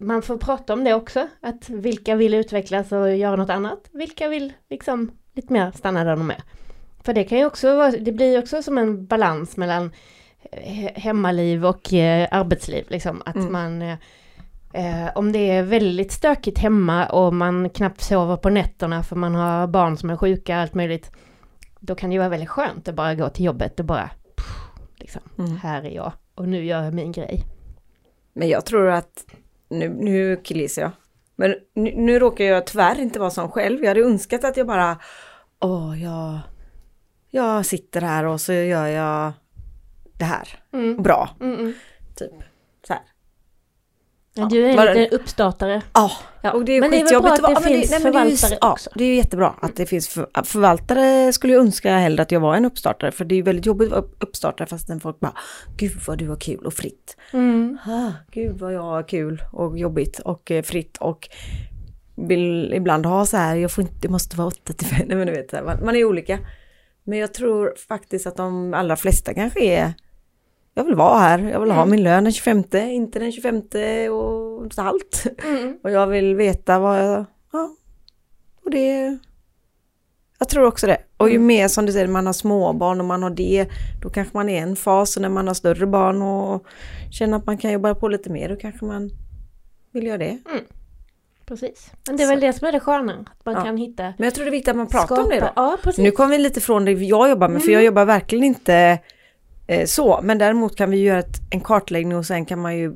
man 0.00 0.22
får 0.22 0.36
prata 0.36 0.72
om 0.72 0.84
det 0.84 0.94
också, 0.94 1.28
att 1.40 1.68
vilka 1.68 2.14
vill 2.14 2.34
utvecklas 2.34 2.92
och 2.92 3.16
göra 3.16 3.36
något 3.36 3.50
annat, 3.50 3.88
vilka 3.92 4.28
vill 4.28 4.52
liksom 4.70 5.10
lite 5.32 5.52
mer 5.52 5.70
stanna 5.70 6.04
där 6.04 6.16
de 6.16 6.30
är. 6.30 6.42
För 7.02 7.12
det 7.12 7.24
kan 7.24 7.38
ju 7.38 7.46
också 7.46 7.76
vara, 7.76 7.90
det 7.90 8.12
blir 8.12 8.38
också 8.38 8.62
som 8.62 8.78
en 8.78 9.06
balans 9.06 9.56
mellan 9.56 9.92
eh, 10.52 10.92
hemmaliv 10.94 11.66
och 11.66 11.92
eh, 11.92 12.28
arbetsliv, 12.30 12.86
liksom 12.88 13.22
att 13.26 13.36
mm. 13.36 13.52
man 13.52 13.82
eh, 13.82 13.98
eh, 14.72 15.10
om 15.14 15.32
det 15.32 15.50
är 15.50 15.62
väldigt 15.62 16.12
stökigt 16.12 16.58
hemma 16.58 17.06
och 17.06 17.34
man 17.34 17.70
knappt 17.70 18.00
sover 18.00 18.36
på 18.36 18.50
nätterna 18.50 19.02
för 19.02 19.16
man 19.16 19.34
har 19.34 19.66
barn 19.66 19.96
som 19.96 20.10
är 20.10 20.16
sjuka, 20.16 20.56
allt 20.56 20.74
möjligt, 20.74 21.10
då 21.80 21.94
kan 21.94 22.10
det 22.10 22.14
ju 22.14 22.18
vara 22.18 22.28
väldigt 22.28 22.48
skönt 22.48 22.88
att 22.88 22.94
bara 22.94 23.14
gå 23.14 23.28
till 23.28 23.44
jobbet 23.44 23.80
och 23.80 23.86
bara, 23.86 24.10
pff, 24.36 24.56
liksom, 24.96 25.22
mm. 25.38 25.56
här 25.56 25.82
är 25.82 25.90
jag 25.90 26.12
och 26.34 26.48
nu 26.48 26.64
gör 26.64 26.84
jag 26.84 26.94
min 26.94 27.12
grej. 27.12 27.44
Men 28.32 28.48
jag 28.48 28.66
tror 28.66 28.88
att 28.88 29.24
nu, 29.68 29.88
nu 29.88 30.36
killgissar 30.36 30.82
jag. 30.82 30.90
Men 31.36 31.54
nu, 31.74 31.94
nu 31.96 32.18
råkar 32.18 32.44
jag 32.44 32.66
tyvärr 32.66 33.00
inte 33.00 33.18
vara 33.18 33.30
sån 33.30 33.50
själv. 33.50 33.80
Jag 33.80 33.88
hade 33.88 34.00
önskat 34.00 34.44
att 34.44 34.56
jag 34.56 34.66
bara, 34.66 34.98
åh, 35.60 36.02
jag, 36.02 36.38
jag 37.30 37.66
sitter 37.66 38.00
här 38.00 38.24
och 38.24 38.40
så 38.40 38.52
gör 38.52 38.86
jag 38.86 39.32
det 40.18 40.24
här. 40.24 40.48
Mm. 40.72 41.02
Bra. 41.02 41.30
Mm 41.40 41.56
-mm. 41.56 41.72
Typ 42.16 42.32
så 42.86 42.92
här. 42.92 43.02
Ja, 44.36 44.48
du 44.50 44.66
är 44.66 44.86
en 44.86 44.96
liten 44.98 45.20
uppstartare. 45.20 45.82
Ja, 45.92 46.10
ja. 46.42 46.52
och 46.52 46.64
det 46.64 46.76
är 46.76 46.80
men 46.80 46.90
det 46.90 47.00
är 47.00 47.12
väl 47.12 47.22
bra 47.22 47.32
att 47.32 47.42
det 47.42 47.50
ja, 47.52 47.60
finns 47.60 47.90
det, 47.90 47.94
nej, 47.94 48.02
förvaltare 48.02 48.50
det 48.50 48.66
är, 48.66 48.70
också. 48.70 48.90
Ja, 48.90 48.98
det 48.98 49.04
är 49.04 49.16
jättebra 49.16 49.54
att 49.62 49.76
det 49.76 49.86
finns 49.86 50.08
för, 50.08 50.44
förvaltare 50.44 51.32
skulle 51.32 51.52
jag 51.52 51.60
önska 51.60 51.96
hellre 51.96 52.22
att 52.22 52.32
jag 52.32 52.40
var 52.40 52.56
en 52.56 52.64
uppstartare 52.64 53.12
för 53.12 53.24
det 53.24 53.34
är 53.34 53.42
väldigt 53.42 53.66
jobbigt 53.66 53.92
att 53.92 53.94
vara 53.94 54.10
uppstartare 54.18 54.68
fastän 54.68 55.00
folk 55.00 55.20
bara 55.20 55.34
Gud 55.76 55.92
vad 56.06 56.18
du 56.18 56.28
har 56.28 56.36
kul 56.36 56.66
och 56.66 56.74
fritt. 56.74 57.16
Mm. 57.32 57.78
Ah, 57.86 58.12
Gud 58.32 58.58
vad 58.58 58.72
jag 58.72 58.82
har 58.82 59.08
kul 59.08 59.42
och 59.52 59.78
jobbigt 59.78 60.18
och 60.18 60.50
eh, 60.50 60.62
fritt 60.62 60.96
och 60.96 61.28
vill 62.14 62.72
ibland 62.74 63.06
ha 63.06 63.26
så 63.26 63.36
här, 63.36 63.56
jag 63.56 63.70
får 63.70 63.82
inte, 63.82 63.94
det 64.00 64.08
måste 64.08 64.36
vara 64.36 64.48
8 64.48 64.72
till 64.72 64.86
5, 64.86 65.08
men 65.08 65.26
du 65.26 65.32
vet, 65.32 65.52
man, 65.52 65.84
man 65.84 65.96
är 65.96 66.04
olika. 66.04 66.38
Men 67.04 67.18
jag 67.18 67.34
tror 67.34 67.74
faktiskt 67.88 68.26
att 68.26 68.36
de 68.36 68.74
allra 68.74 68.96
flesta 68.96 69.34
kanske 69.34 69.64
är 69.64 69.94
jag 70.74 70.84
vill 70.84 70.94
vara 70.94 71.18
här, 71.18 71.38
jag 71.38 71.60
vill 71.60 71.70
mm. 71.70 71.76
ha 71.76 71.86
min 71.86 72.02
lön 72.02 72.24
den 72.24 72.32
25, 72.32 72.64
inte 72.72 73.18
den 73.18 73.32
25 73.32 73.62
och 74.10 74.70
allt. 74.76 75.26
Mm. 75.44 75.78
Och 75.82 75.90
jag 75.90 76.06
vill 76.06 76.34
veta 76.34 76.78
vad 76.78 76.98
jag, 76.98 77.24
ja, 77.52 77.70
och 78.64 78.70
det, 78.70 79.18
jag 80.38 80.48
tror 80.48 80.66
också 80.66 80.86
det. 80.86 80.98
Och 81.16 81.28
ju 81.28 81.36
mm. 81.36 81.46
mer 81.46 81.68
som 81.68 81.86
du 81.86 81.92
säger, 81.92 82.06
man 82.06 82.26
har 82.26 82.32
småbarn 82.32 83.00
och 83.00 83.06
man 83.06 83.22
har 83.22 83.30
det, 83.30 83.66
då 84.02 84.10
kanske 84.10 84.36
man 84.36 84.48
är 84.48 84.62
en 84.62 84.76
fas 84.76 85.16
och 85.16 85.22
när 85.22 85.28
man 85.28 85.46
har 85.46 85.54
större 85.54 85.86
barn 85.86 86.22
och 86.22 86.66
känner 87.10 87.36
att 87.36 87.46
man 87.46 87.58
kan 87.58 87.72
jobba 87.72 87.94
på 87.94 88.08
lite 88.08 88.30
mer, 88.30 88.48
då 88.48 88.56
kanske 88.56 88.84
man 88.84 89.10
vill 89.92 90.06
göra 90.06 90.18
det. 90.18 90.38
Mm. 90.50 90.64
Precis. 91.46 91.90
Men 92.06 92.16
det 92.16 92.22
är 92.22 92.28
väl 92.28 92.40
det 92.40 92.52
som 92.52 92.68
är 92.68 92.72
det 92.72 92.80
sköna, 92.80 93.12
att 93.12 93.44
man 93.44 93.54
ja. 93.54 93.64
kan 93.64 93.76
hitta... 93.76 94.02
Men 94.02 94.24
jag 94.24 94.34
tror 94.34 94.44
det 94.44 94.48
är 94.48 94.52
viktigt 94.52 94.68
att 94.68 94.76
man 94.76 94.86
pratar 94.86 95.06
skapa. 95.06 95.22
om 95.22 95.28
det 95.28 95.40
då. 95.40 95.50
Ja, 95.56 95.78
nu 95.98 96.10
kommer 96.10 96.30
vi 96.30 96.42
lite 96.42 96.60
från 96.60 96.84
det 96.84 96.92
jag 96.92 97.28
jobbar 97.28 97.48
med, 97.48 97.62
för 97.62 97.70
jag 97.70 97.80
mm. 97.80 97.86
jobbar 97.86 98.04
verkligen 98.04 98.44
inte 98.44 98.98
så, 99.86 100.20
men 100.22 100.38
däremot 100.38 100.76
kan 100.76 100.90
vi 100.90 100.96
göra 100.96 101.18
ett, 101.18 101.40
en 101.50 101.60
kartläggning 101.60 102.16
och 102.16 102.26
sen 102.26 102.44
kan 102.44 102.58
man 102.58 102.76
ju 102.76 102.94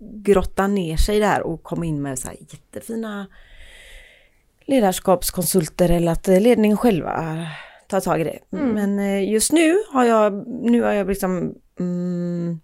grotta 0.00 0.66
ner 0.66 0.96
sig 0.96 1.20
där 1.20 1.42
och 1.42 1.62
komma 1.62 1.86
in 1.86 2.02
med 2.02 2.18
så 2.18 2.28
här 2.28 2.36
jättefina 2.40 3.26
ledarskapskonsulter 4.64 5.90
eller 5.90 6.12
att 6.12 6.28
eh, 6.28 6.40
ledningen 6.40 6.76
själva 6.76 7.46
tar 7.88 8.00
tag 8.00 8.20
i 8.20 8.24
det. 8.24 8.38
Mm. 8.52 8.68
Men 8.74 8.98
eh, 8.98 9.30
just 9.32 9.52
nu 9.52 9.78
har 9.92 10.04
jag, 10.04 10.48
nu 10.48 10.82
har 10.82 10.92
jag 10.92 11.08
liksom 11.08 11.54
mm, 11.80 12.60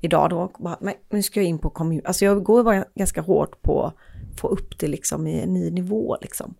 idag 0.00 0.30
då, 0.30 0.50
bara, 0.58 0.78
nu 1.10 1.22
ska 1.22 1.40
jag 1.40 1.48
in 1.48 1.58
på 1.58 1.70
kommun, 1.70 2.02
alltså 2.04 2.24
jag 2.24 2.42
går 2.42 2.64
bara 2.64 2.84
ganska 2.94 3.20
hårt 3.20 3.62
på 3.62 3.86
att 3.86 3.94
få 4.40 4.48
upp 4.48 4.78
det 4.78 4.86
liksom 4.86 5.26
i 5.26 5.40
en 5.40 5.54
ny 5.54 5.70
nivå 5.70 6.16
liksom. 6.20 6.54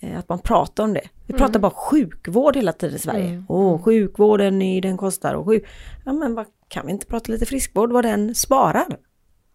Eh, 0.00 0.18
Att 0.18 0.28
man 0.28 0.38
pratar 0.38 0.84
om 0.84 0.94
det. 0.94 1.08
Vi 1.26 1.34
pratar 1.34 1.60
bara 1.60 1.70
sjukvård 1.70 2.56
hela 2.56 2.72
tiden 2.72 2.96
i 2.96 2.98
Sverige. 2.98 3.28
Mm. 3.28 3.44
Åh, 3.48 3.82
sjukvården, 3.82 4.58
ny, 4.58 4.80
den 4.80 4.96
kostar 4.96 5.34
och 5.34 5.46
sjuk... 5.46 5.66
Ja 6.04 6.12
men 6.12 6.34
vad, 6.34 6.46
kan 6.68 6.86
vi 6.86 6.92
inte 6.92 7.06
prata 7.06 7.32
lite 7.32 7.46
friskvård, 7.46 7.92
vad 7.92 8.04
den 8.04 8.34
sparar? 8.34 8.86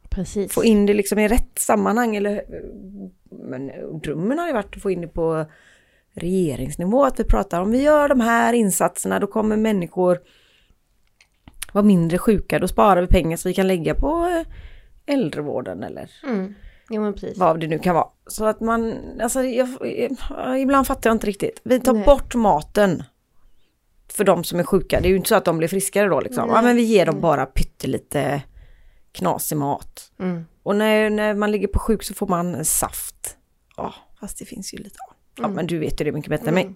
Precis. 0.10 0.54
Få 0.54 0.64
in 0.64 0.86
det 0.86 0.94
liksom 0.94 1.20
i 1.20 1.28
rätt 1.28 1.60
sammanhang 1.60 2.16
eller... 2.16 2.44
Men 3.32 3.72
drömmen 4.04 4.40
har 4.40 4.48
ju 4.48 4.54
varit 4.54 4.76
att 4.76 4.82
få 4.82 4.92
in 4.92 5.02
det 5.02 5.08
på 5.08 5.46
regeringsnivå, 6.14 7.04
att 7.04 7.20
vi 7.20 7.24
pratar 7.24 7.62
om 7.62 7.72
vi 7.72 7.82
gör 7.82 8.10
de 8.10 8.20
här 8.20 8.54
insatserna, 8.54 9.20
då 9.20 9.28
kommer 9.28 9.58
människor 9.58 10.20
vara 11.74 11.86
mindre 11.86 12.18
sjuka, 12.18 12.60
då 12.60 12.68
sparar 12.68 13.02
vi 13.02 13.08
pengar 13.08 13.38
så 13.38 13.50
vi 13.50 13.54
kan 13.54 13.68
lägga 13.68 13.96
på 13.96 14.26
eh, 14.26 15.14
äldrevården 15.14 15.84
eller 15.84 16.12
Mm. 16.28 16.54
Jo 16.90 17.02
men 17.02 17.13
precis. 17.13 17.38
vad 17.38 17.60
det 17.60 17.68
nu 17.68 17.80
kan 17.80 17.96
vara. 17.96 18.08
Så 18.28 18.46
att 18.46 18.60
man, 18.62 18.96
alltså 19.22 19.44
jag, 19.44 19.68
ibland 20.60 20.88
fattar 20.88 21.10
jag 21.10 21.16
inte 21.16 21.28
riktigt. 21.28 21.62
Vi 21.63 21.80
tar 21.80 21.94
Nej. 21.94 22.06
bort 22.06 22.36
maten 22.36 23.04
för 24.13 24.24
de 24.24 24.44
som 24.44 24.60
är 24.60 24.63
sjuka. 24.63 25.00
Det 25.02 25.08
är 25.08 25.10
ju 25.10 25.16
inte 25.16 25.30
så 25.30 25.36
att 25.36 25.46
de 25.46 25.58
blir 25.58 25.68
friskare 25.68 26.10
då 26.10 26.20
liksom. 26.22 26.50
Ja, 26.50 26.62
men 26.62 26.75
vi 26.75 26.82
ger 26.84 27.06
dem 27.06 27.22
bara 27.22 27.46
pyttelite 27.46 28.42
knasig 29.12 29.58
mat. 29.58 30.12
Mm. 30.20 30.46
Och 30.63 30.75
när, 30.75 31.10
när 31.10 31.34
man 31.34 31.52
ligger 31.52 31.68
på 31.68 31.80
sjuk 31.80 32.04
så 32.04 32.13
får 32.13 32.28
man 32.28 32.66
saft. 32.66 33.38
Ja, 33.78 33.94
fast 34.20 34.40
det 34.40 34.46
finns 34.46 34.74
ju 34.74 34.78
lite. 34.78 34.96
Ja, 35.00 35.44
Mm. 35.44 35.52
men 35.56 35.68
du 35.68 35.80
vet 35.80 36.02
ju 36.02 36.06
det 36.06 36.12
mycket 36.12 36.30
bättre 36.30 36.48
än 36.48 36.54
mig. 36.54 36.63
Mm. 36.63 36.75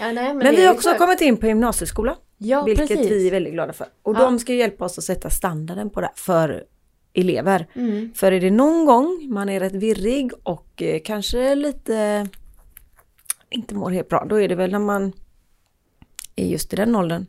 Ja, 0.00 0.04
nej, 0.04 0.14
men, 0.14 0.38
Men, 0.38 0.54
vi 0.56 0.66
har 0.66 0.74
också 0.74 0.88
klart. 0.88 0.98
kommit 0.98 1.20
in 1.20 1.36
på 1.36 1.46
gymnasieskola. 1.46 2.16
Ja 2.38 2.62
vilket 2.64 2.88
precis. 2.88 3.10
vi 3.10 3.26
är 3.26 3.30
väldigt 3.30 3.52
glada 3.52 3.72
för. 3.72 3.86
Och 4.02 4.14
Ja. 4.16 4.20
de 4.20 4.38
ska 4.38 4.52
hjälpa 4.52 4.84
oss 4.84 4.98
att 4.98 5.04
sätta 5.04 5.30
standarden 5.30 5.90
på 5.90 6.00
det 6.00 6.10
för 6.14 6.64
elever. 7.20 7.66
Mm. 7.74 8.12
För 8.14 8.32
är 8.32 8.40
det 8.40 8.50
någon 8.50 8.86
gång 8.86 9.26
man 9.30 9.48
är 9.48 9.60
rätt 9.60 9.74
virrig 9.74 10.32
och 10.42 10.82
eh, 10.82 11.00
kanske 11.04 11.54
lite 11.54 12.28
inte 13.50 13.74
mår 13.74 13.90
helt 13.90 14.08
bra, 14.08 14.26
då 14.28 14.40
är 14.40 14.48
det 14.48 14.54
väl 14.54 14.70
när 14.72 14.78
man 14.78 15.12
är 16.36 16.46
just 16.46 16.72
i 16.72 16.76
den 16.76 16.96
åldern. 16.96 17.26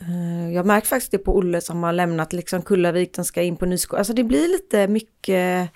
Eh, 0.00 0.54
Jag 0.54 0.66
märkt 0.66 0.86
faktiskt 0.86 1.12
det 1.12 1.18
på 1.18 1.36
Olle 1.36 1.60
som 1.60 1.82
har 1.82 1.92
lämnat 1.92 2.32
liksom 2.32 2.62
Kullavik, 2.62 3.14
den 3.14 3.24
ska 3.24 3.42
in 3.42 3.56
på 3.56 3.66
nyskola. 3.66 3.98
Alltså 3.98 4.12
det 4.12 4.24
blir 4.24 4.48
lite 4.48 4.88
mycket 4.88 5.70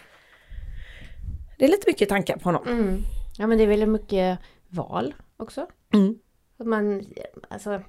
Det 1.59 1.65
är 1.65 1.69
lite 1.69 1.87
mycket 1.87 2.09
tankar 2.09 2.37
på 2.37 2.45
honom. 2.45 2.67
Mm. 2.69 3.03
Ja 3.39 3.47
men 3.47 3.59
det 3.59 3.65
är 3.65 3.69
väldigt 3.69 3.89
mycket 3.89 4.39
val 4.69 5.15
också. 5.37 5.67
Mm. 5.95 6.19
Att 6.59 6.67
man, 6.67 7.03
alltså, 7.49 7.83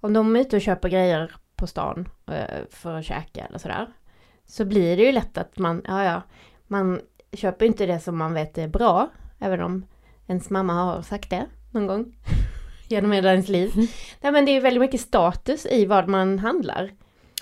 om 0.00 0.12
de 0.12 0.36
är 0.36 0.40
ute 0.40 0.56
och 0.56 0.62
köper 0.62 0.88
grejer 0.88 1.32
på 1.56 1.66
stan 1.66 2.08
eh, 2.26 2.60
för 2.70 2.98
att 2.98 3.04
käka 3.04 3.44
eller 3.44 3.58
sådär. 3.58 3.88
Så 4.46 4.64
blir 4.64 4.96
det 4.96 5.02
ju 5.02 5.12
lätt 5.12 5.38
att 5.38 5.58
man, 5.58 5.82
ja 5.88 6.04
ja, 6.04 6.22
man 6.66 7.00
köper 7.32 7.66
inte 7.66 7.86
det 7.86 8.00
som 8.00 8.18
man 8.18 8.34
vet 8.34 8.58
är 8.58 8.68
bra. 8.68 9.08
Även 9.38 9.60
om 9.62 9.86
ens 10.26 10.50
mamma 10.50 10.72
har 10.72 11.02
sagt 11.02 11.30
det 11.30 11.46
någon 11.70 11.86
gång. 11.86 12.16
Genom 12.88 13.12
hela 13.12 13.30
ens 13.30 13.48
liv. 13.48 13.70
Nej 14.20 14.32
men 14.32 14.44
det 14.44 14.56
är 14.56 14.60
väldigt 14.60 14.80
mycket 14.80 15.00
status 15.00 15.66
i 15.66 15.86
vad 15.86 16.08
man 16.08 16.38
handlar. 16.38 16.90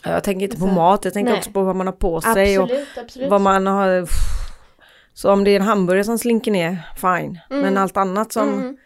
Ja, 0.04 0.10
Jag 0.10 0.24
tänker 0.24 0.44
inte 0.44 0.56
på 0.56 0.66
Så- 0.66 0.72
mat, 0.74 1.04
jag 1.04 1.14
tänker 1.14 1.30
nej. 1.32 1.38
också 1.38 1.52
på 1.52 1.62
vad 1.62 1.76
man 1.76 1.86
har 1.86 1.94
på 1.94 2.20
sig 2.20 2.58
och 2.58 2.64
Absolut, 2.64 2.88
absolut. 2.98 3.30
vad 3.30 3.40
man 3.40 3.66
har 3.66 4.08
Så 5.14 5.32
om 5.32 5.44
det 5.44 5.50
är 5.50 5.56
en 5.56 5.62
hamburgare 5.66 6.04
som 6.04 6.18
slinker 6.18 6.50
ner, 6.52 6.78
fine. 6.96 7.38
Mm. 7.50 7.62
Men 7.62 7.78
allt 7.78 7.96
annat 7.96 8.32
som 8.32 8.48
Mm. 8.48 8.76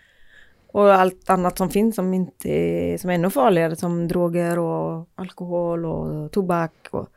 Och 0.72 0.92
allt 0.94 1.30
annat 1.30 1.58
som 1.58 1.70
finns 1.70 1.96
som 1.96 2.14
inte 2.14 2.48
är, 2.48 2.98
som 2.98 3.10
är 3.10 3.14
ännu 3.14 3.30
farligare 3.30 3.76
som 3.76 4.08
droger 4.08 4.58
och 4.58 5.08
alkohol 5.14 5.86
och 5.86 6.32
tobak. 6.32 6.72
Och, 6.90 7.08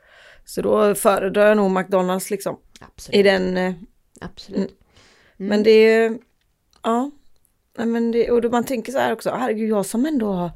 så 0.47 0.61
då 0.61 0.95
föredrar 0.95 1.47
jag 1.47 1.57
nog 1.57 1.71
McDonalds 1.71 2.29
liksom. 2.29 2.57
Absolut. 2.79 3.19
I 3.19 3.23
den, 3.23 3.57
eh, 3.57 3.73
absolut. 4.21 4.57
Mm. 4.59 4.69
Mm. 5.39 5.49
men 5.49 5.63
det 5.63 5.71
är 5.71 6.17
ja. 6.83 7.11
Men 7.77 8.11
det, 8.11 8.31
och 8.31 8.41
då 8.41 8.49
man 8.49 8.63
tänker 8.63 8.91
så 8.91 8.97
här 8.99 9.13
också, 9.13 9.29
herregud 9.29 9.69
jag 9.69 9.85
som 9.85 10.05
ändå 10.05 10.31
har 10.31 10.51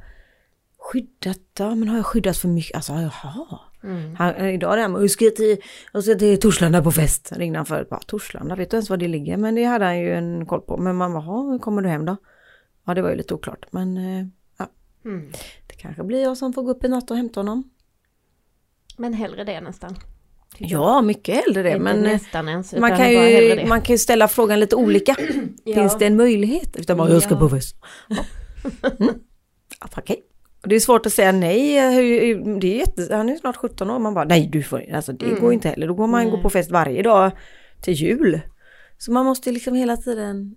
skyddat, 0.78 1.38
ja 1.58 1.74
men 1.74 1.88
har 1.88 1.96
jag 1.96 2.06
skyddat 2.06 2.36
för 2.36 2.48
mycket, 2.48 2.76
alltså 2.76 2.92
jaha. 2.92 3.58
Mm. 3.84 4.16
Han, 4.16 4.34
eh, 4.34 4.54
idag 4.54 4.72
är 4.72 4.76
det 4.76 4.82
här 4.82 4.88
med, 4.88 5.02
jag 5.02 5.10
ska 5.10 5.30
till, 5.36 5.56
jag 5.92 6.04
ska 6.04 6.14
till 6.14 6.40
Torslanda 6.40 6.82
på 6.82 6.92
fest, 6.92 7.32
ringde 7.36 7.58
han 7.58 7.66
förut, 7.66 7.88
bara 7.88 8.00
Torslanda, 8.00 8.54
vet 8.56 8.70
du 8.70 8.74
ens 8.76 8.90
var 8.90 8.96
det 8.96 9.08
ligger? 9.08 9.36
Men 9.36 9.54
det 9.54 9.64
hade 9.64 9.84
han 9.84 10.00
ju 10.00 10.12
en 10.14 10.46
koll 10.46 10.60
på, 10.60 10.76
men 10.76 10.96
man 10.96 11.12
bara, 11.12 11.22
"Jaha, 11.24 11.50
hur 11.52 11.58
kommer 11.58 11.82
du 11.82 11.88
hem 11.88 12.04
då? 12.04 12.16
Ja 12.86 12.94
det 12.94 13.02
var 13.02 13.10
ju 13.10 13.16
lite 13.16 13.34
oklart, 13.34 13.66
men 13.70 13.96
eh, 13.96 14.26
ja, 14.58 14.66
Mm. 15.04 15.32
det 15.66 15.74
kanske 15.74 16.02
blir 16.04 16.22
jag 16.22 16.36
som 16.36 16.52
får 16.52 16.62
gå 16.62 16.70
upp 16.70 16.84
i 16.84 16.88
natt 16.88 17.10
och 17.10 17.16
hämta 17.16 17.40
honom. 17.40 17.70
Men 18.98 19.12
hellre 19.14 19.44
det 19.44 19.60
nästan. 19.60 19.96
Ja, 20.58 21.02
mycket 21.02 21.34
hellre 21.44 21.62
det, 21.62 21.78
men 21.78 22.04
eh, 22.06 22.20
ens, 22.34 22.72
man 22.74 22.96
kan, 22.96 23.10
ju, 23.10 23.66
man 23.66 23.80
kan 23.82 23.94
ju 23.94 23.98
ställa 23.98 24.28
frågan 24.28 24.60
lite 24.60 24.76
olika. 24.76 25.16
Ja. 25.64 25.74
Finns 25.74 25.98
det 25.98 26.06
en 26.06 26.16
möjlighet? 26.16 26.76
Utan 26.76 26.96
bara, 26.96 27.10
jag 27.10 27.22
ska 27.22 27.36
på 27.36 27.48
fest. 27.48 27.76
Ja. 28.08 28.24
Mm. 29.00 29.14
Okej. 29.96 30.22
Det 30.64 30.74
är 30.74 30.80
svårt 30.80 31.06
att 31.06 31.12
säga 31.12 31.32
nej. 31.32 31.90
Hur- 31.94 32.20
hur- 32.20 32.60
Det 32.60 32.66
är 32.74 32.78
jätte, 32.78 33.16
han 33.16 33.28
är 33.28 33.36
snart 33.36 33.56
17 33.56 33.90
år. 33.90 33.98
Man 33.98 34.14
bara, 34.14 34.24
nej 34.24 34.48
du 34.52 34.62
får 34.62 34.94
alltså 34.94 35.12
det 35.12 35.26
Mm. 35.26 35.40
går 35.40 35.52
inte 35.52 35.68
heller. 35.68 35.86
Då 35.88 35.94
går 35.94 36.06
man 36.06 36.30
gå 36.30 36.42
på 36.42 36.50
fest 36.50 36.70
varje 36.70 37.02
dag 37.02 37.30
till 37.82 37.94
jul. 37.94 38.40
Så 38.98 39.12
man 39.12 39.24
måste 39.26 39.52
liksom 39.52 39.74
hela 39.74 39.96
tiden 39.96 40.56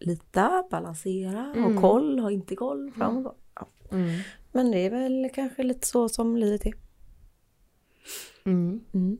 lita, 0.00 0.64
balansera, 0.70 1.52
Mm. 1.56 1.74
ha 1.74 1.80
koll, 1.80 2.18
ha 2.18 2.30
inte 2.30 2.56
koll, 2.56 2.92
fram 2.98 3.16
och 3.16 3.22
bak. 3.22 3.36
Ja. 3.60 3.68
Mm. 3.92 4.10
Men 4.52 4.70
det 4.70 4.78
är 4.78 4.90
väl 4.90 5.28
kanske 5.34 5.62
lite 5.62 5.86
så 5.86 6.08
som 6.08 6.36
livet 6.36 6.66
är. 6.66 6.72
Mm. 8.44 8.80
Mm. 8.94 9.18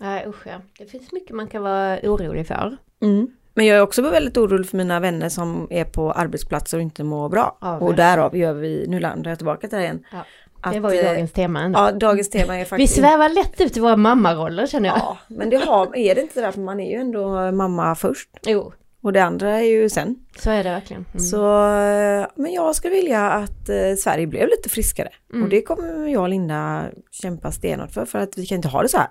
Nej 0.00 0.26
usch 0.28 0.46
ja. 0.46 0.60
Det 0.78 0.86
finns 0.86 1.12
mycket 1.12 1.36
man 1.36 1.46
kan 1.46 1.62
vara 1.62 1.98
orolig 2.02 2.46
för. 2.46 2.76
Mm. 3.02 3.28
Men 3.54 3.66
jag 3.66 3.78
är 3.78 3.82
också 3.82 4.02
väldigt 4.02 4.36
orolig 4.36 4.68
för 4.68 4.76
mina 4.76 5.00
vänner 5.00 5.28
som 5.28 5.66
är 5.70 5.84
på 5.84 6.12
arbetsplatser 6.12 6.78
och 6.78 6.82
inte 6.82 7.04
mår 7.04 7.28
bra. 7.28 7.58
Ja, 7.60 7.78
och 7.78 7.94
därav 7.94 8.36
gör 8.36 8.52
vi, 8.52 8.86
nu 8.88 9.00
landar 9.00 9.30
jag 9.30 9.38
tillbaka 9.38 9.68
till 9.68 9.78
det 9.78 9.84
igen. 9.84 10.04
Ja, 10.12 10.24
Att, 10.60 10.72
det 10.72 10.80
var 10.80 10.92
ju 10.92 10.98
eh, 10.98 11.04
dagens 11.04 11.32
tema 11.32 11.60
ändå. 11.60 11.78
Ja, 11.78 11.92
dagens 11.92 12.30
tema 12.30 12.54
är 12.54 12.58
Vi 12.58 12.64
faktiskt... 12.64 12.94
svävar 12.94 13.28
lätt 13.28 13.60
ut 13.60 13.76
i 13.76 13.80
våra 13.80 13.96
mammaroller 13.96 14.66
känner 14.66 14.88
jag. 14.88 14.98
Ja, 14.98 15.18
men 15.28 15.50
det 15.50 15.56
har, 15.56 15.96
är 15.96 16.14
det 16.14 16.20
inte 16.20 16.40
därför 16.40 16.60
man 16.60 16.80
är 16.80 16.90
ju 16.90 16.96
ändå 16.96 17.52
mamma 17.52 17.94
först. 17.94 18.28
Jo, 18.42 18.72
Och 19.02 19.12
det 19.12 19.20
andra 19.24 19.50
är 19.60 19.64
ju 19.64 19.88
sen. 19.88 20.16
så 20.38 20.50
är 20.50 20.64
det 20.64 20.70
verkligen. 20.70 21.04
Mm. 21.12 21.20
Så, 21.20 21.44
eh, 21.76 22.26
men 22.36 22.52
jag 22.52 22.74
skulle 22.76 22.94
vilja 22.94 23.30
att 23.30 23.68
eh, 23.68 23.94
Sverige 23.98 24.26
blev 24.26 24.48
lite 24.48 24.68
friskare. 24.68 25.08
Mm. 25.32 25.42
Och 25.44 25.48
det 25.48 25.62
kommer 25.62 26.06
jag 26.08 26.22
och 26.22 26.28
Linda 26.28 26.90
kämpa 27.10 27.52
stenhårt 27.52 27.90
för, 27.90 28.04
för 28.04 28.18
att 28.18 28.38
vi 28.38 28.46
kan 28.46 28.56
inte 28.56 28.68
ha 28.68 28.82
det 28.82 28.88
så 28.88 28.96
här. 28.98 29.08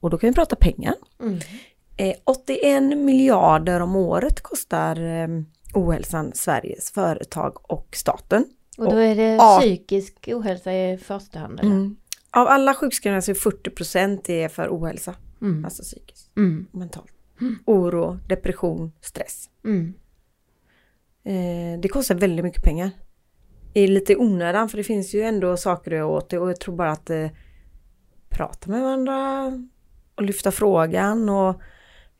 Och 0.00 0.10
då 0.10 0.18
kan 0.18 0.30
vi 0.30 0.34
prata 0.34 0.56
pengar. 0.56 0.94
Mm. 1.22 1.38
Eh, 1.96 2.14
81 2.24 2.82
miljarder 2.98 3.80
om 3.80 3.96
året 3.96 4.40
kostar 4.40 5.00
eh, 5.04 5.28
ohälsan 5.74 6.32
Sveriges 6.34 6.90
företag 6.92 7.70
och 7.70 7.88
staten. 7.92 8.44
Och 8.78 8.84
då 8.90 8.96
är 8.96 9.14
det 9.16 9.22
Ja. 9.34 9.58
psykisk 9.60 10.28
ohälsa 10.32 10.72
i 10.72 10.98
första 10.98 11.38
hand 11.38 11.60
eller? 11.60 11.70
Mm. 11.70 11.96
Av 12.30 12.46
alla 12.46 12.74
sjukskrivningar 12.74 13.20
så 13.20 13.30
är 13.30 13.34
40% 13.34 14.30
är 14.30 14.48
för 14.48 14.68
ohälsa, 14.68 15.14
Mm. 15.42 15.64
alltså 15.64 15.82
psykiskt, 15.82 16.36
Mm. 17.40 17.58
Oro, 17.66 18.18
depression, 18.28 18.92
stress. 19.00 19.50
Mm. 19.64 19.94
Eh, 21.24 21.80
det 21.80 21.88
kostar 21.88 22.14
väldigt 22.14 22.44
mycket 22.44 22.62
pengar. 22.62 22.90
I 23.74 23.86
lite 23.86 24.16
onödan 24.16 24.68
för 24.68 24.76
det 24.76 24.84
finns 24.84 25.14
ju 25.14 25.22
ändå 25.22 25.56
saker 25.56 25.90
att 25.90 25.96
göra 25.96 26.06
åt 26.06 26.30
det 26.30 26.38
och 26.38 26.50
jag 26.50 26.60
tror 26.60 26.76
bara 26.76 26.90
att 26.90 27.10
eh, 27.10 27.28
prata 28.28 28.70
med 28.70 28.82
varandra 28.82 29.52
och 30.14 30.22
lyfta 30.22 30.50
frågan 30.50 31.28
och 31.28 31.60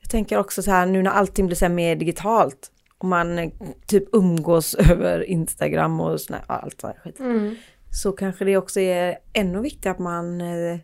jag 0.00 0.11
tänker 0.11 0.39
också 0.39 0.62
så 0.62 0.71
här 0.71 0.87
nu 0.87 1.03
när 1.03 1.11
allting 1.11 1.47
blir 1.47 1.57
så 1.57 1.65
här 1.65 1.73
mer 1.73 1.97
digitalt 1.97 2.73
och 2.99 3.09
man 3.09 3.39
eh, 3.39 3.50
typ 3.87 4.05
umgås 4.12 4.75
över 4.91 5.31
Instagram 5.31 6.00
och 6.00 6.21
såna, 6.21 6.39
allt 6.47 6.81
sånt 6.81 6.97
skit. 6.99 7.21
Mm. 7.21 7.57
Så 7.93 8.12
kanske 8.12 8.45
det 8.45 8.57
också 8.57 8.81
är 8.81 9.19
ännu 9.33 9.61
viktigare 9.61 9.95
att 9.95 10.03
man 10.03 10.41
eh, 10.41 10.79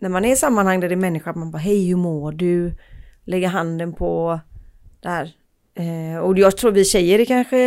när 0.00 0.08
man 0.08 0.24
är 0.24 0.32
i 0.32 0.36
sammanhang 0.36 0.80
där 0.80 0.88
det 0.88 0.94
är 0.94 0.96
människor 0.96 1.30
att 1.30 1.36
man 1.36 1.50
bara 1.50 1.58
hej 1.58 1.88
hur 1.88 1.96
mår 1.96 2.32
du? 2.32 2.74
Lägga 3.30 3.48
handen 3.48 3.92
på 3.92 4.40
där. 5.00 5.32
Eh, 5.74 6.18
och 6.20 6.38
jag 6.38 6.56
tror 6.56 6.70
vi 6.72 6.84
tjejer 6.84 7.18
är 7.18 7.24
kanske 7.24 7.58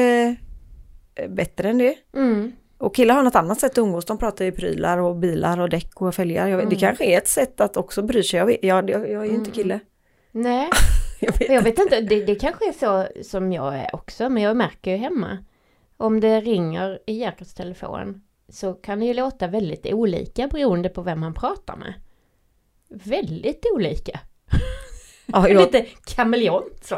eh, 1.15 1.29
bättre 1.29 1.69
än 1.69 1.77
det. 1.77 1.95
Mm. 2.15 2.51
Och 2.77 2.95
killar 2.95 3.15
har 3.15 3.23
något 3.23 3.35
annat 3.35 3.59
sätt 3.59 3.71
att 3.71 3.77
umgås. 3.77 4.05
De 4.05 4.17
pratar 4.17 4.45
ju 4.45 4.51
prylar 4.51 4.97
och 4.97 5.15
bilar 5.15 5.59
och 5.59 5.69
däck 5.69 6.01
och 6.01 6.15
fälgar. 6.15 6.45
Vet, 6.49 6.57
Det 6.57 6.63
Mm. 6.63 6.79
kanske 6.79 7.05
är 7.05 7.17
ett 7.17 7.27
sätt 7.27 7.61
att 7.61 7.77
också 7.77 8.01
bry 8.01 8.23
sig. 8.23 8.37
Jag, 8.39 8.45
vet, 8.45 8.63
jag, 8.63 8.89
jag, 8.89 9.09
jag 9.11 9.21
är 9.25 9.29
ju 9.29 9.35
inte 9.35 9.51
kille. 9.51 9.79
Nej, 10.31 10.69
Jag 11.19 11.39
vet. 11.39 11.49
jag 11.49 11.61
vet 11.61 11.79
inte. 11.79 12.01
Det, 12.01 12.25
det 12.25 12.35
kanske 12.35 12.67
är 12.69 12.71
så 12.73 13.07
som 13.23 13.51
jag 13.53 13.75
är 13.77 13.95
också. 13.95 14.29
Men 14.29 14.43
jag 14.43 14.57
märker 14.57 14.91
ju 14.91 14.97
hemma. 14.97 15.37
Om 15.97 16.19
det 16.19 16.41
ringer 16.41 16.99
i 17.05 17.13
Jerkers 17.13 17.53
telefon 17.53 18.21
så 18.49 18.73
kan 18.73 18.99
det 18.99 19.05
ju 19.05 19.13
låta 19.13 19.47
väldigt 19.47 19.85
olika 19.93 20.47
beroende 20.47 20.89
på 20.89 21.01
vem 21.01 21.19
man 21.19 21.33
pratar 21.33 21.75
med. 21.75 21.93
Väldigt 22.89 23.65
olika. 23.75 24.19
Ja, 25.33 25.49
jag, 25.49 25.61
Lite 25.61 25.85
kameleont. 26.05 26.91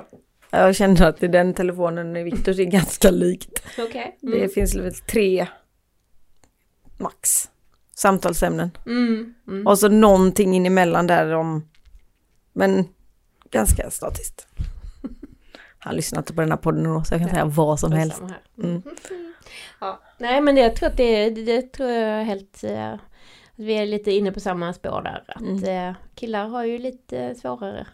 Jag 0.50 0.76
känner 0.76 1.06
att 1.06 1.24
i 1.24 1.28
den 1.28 1.54
telefonen 1.54 2.16
i 2.16 2.24
Viktors 2.24 2.60
är 2.60 2.64
ganska 2.64 3.12
likt. 3.12 3.64
Okej. 3.80 4.18
Det 4.22 4.50
finns 4.50 4.76
väl 4.76 4.94
tre 4.94 5.48
max 6.98 7.50
samtalsämnen. 7.96 8.72
Mm. 8.86 9.34
Mm. 9.48 9.68
Och 9.68 9.80
så 9.80 9.88
någonting 9.90 10.56
in 10.56 10.66
emellan 10.66 11.08
där 11.08 11.32
om, 11.34 11.70
men 12.54 12.88
ganska 13.52 13.90
statiskt. 13.92 14.48
Han 15.80 15.96
lyssnar 15.96 16.20
inte 16.20 16.34
på 16.34 16.42
den 16.42 16.52
här 16.52 16.58
podden 16.58 16.84
då, 16.84 17.04
så 17.04 17.14
jag 17.14 17.22
kan 17.22 17.30
säga 17.30 17.46
vad 17.46 17.80
som 17.80 17.92
helst. 17.92 18.22
här. 18.22 18.42
Mm. 18.64 18.82
Ja. 19.82 20.02
Nej 20.18 20.42
men 20.42 20.56
det, 20.56 20.62
jag 20.62 20.76
tror 20.76 20.90
att 20.90 20.98
det, 20.98 21.30
det, 21.30 21.44
det 21.44 21.62
tror 21.74 21.90
jag 21.90 22.24
helt 22.26 22.64
eh, 22.64 22.94
att 22.94 23.00
vi 23.56 23.74
är 23.74 23.86
lite 23.86 24.12
inne 24.12 24.32
på 24.32 24.40
samma 24.40 24.74
spår 24.74 25.02
där. 25.02 25.24
Att 25.28 25.42
Mm. 25.42 25.90
eh, 25.90 25.96
killar 26.16 26.48
har 26.48 26.64
ju 26.64 26.78
lite 26.78 27.36
svårare 27.36 27.88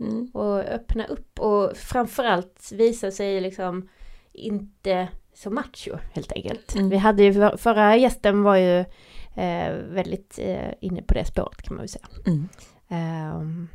Mm. 0.00 0.22
att 0.34 0.66
öppna 0.66 1.06
upp 1.06 1.40
och 1.40 1.76
framförallt 1.76 2.72
visa 2.72 3.10
sig 3.10 3.40
liksom 3.40 3.88
inte 4.32 5.08
så 5.34 5.50
macho 5.50 5.96
helt 6.12 6.32
enkelt. 6.32 6.74
Mm. 6.74 6.88
Vi 6.88 6.96
hade 6.96 7.22
ju, 7.22 7.32
för- 7.34 7.56
förra 7.56 7.96
gästen 7.96 8.42
var 8.42 8.56
ju 8.56 8.78
eh, 9.36 9.72
väldigt 9.90 10.38
eh, 10.42 10.72
inne 10.80 11.02
på 11.02 11.14
det 11.14 11.24
spåret 11.24 11.62
kan 11.62 11.76
man 11.76 11.84
ju 11.84 11.88
säga. 11.88 12.06
Mm. 12.26 12.48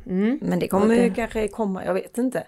Mm. 0.06 0.38
Men 0.42 0.58
det 0.58 0.68
kommer 0.68 0.94
ju 0.94 1.14
kanske 1.14 1.48
komma, 1.48 1.84
jag 1.84 1.94
vet 1.94 2.18
inte. 2.18 2.46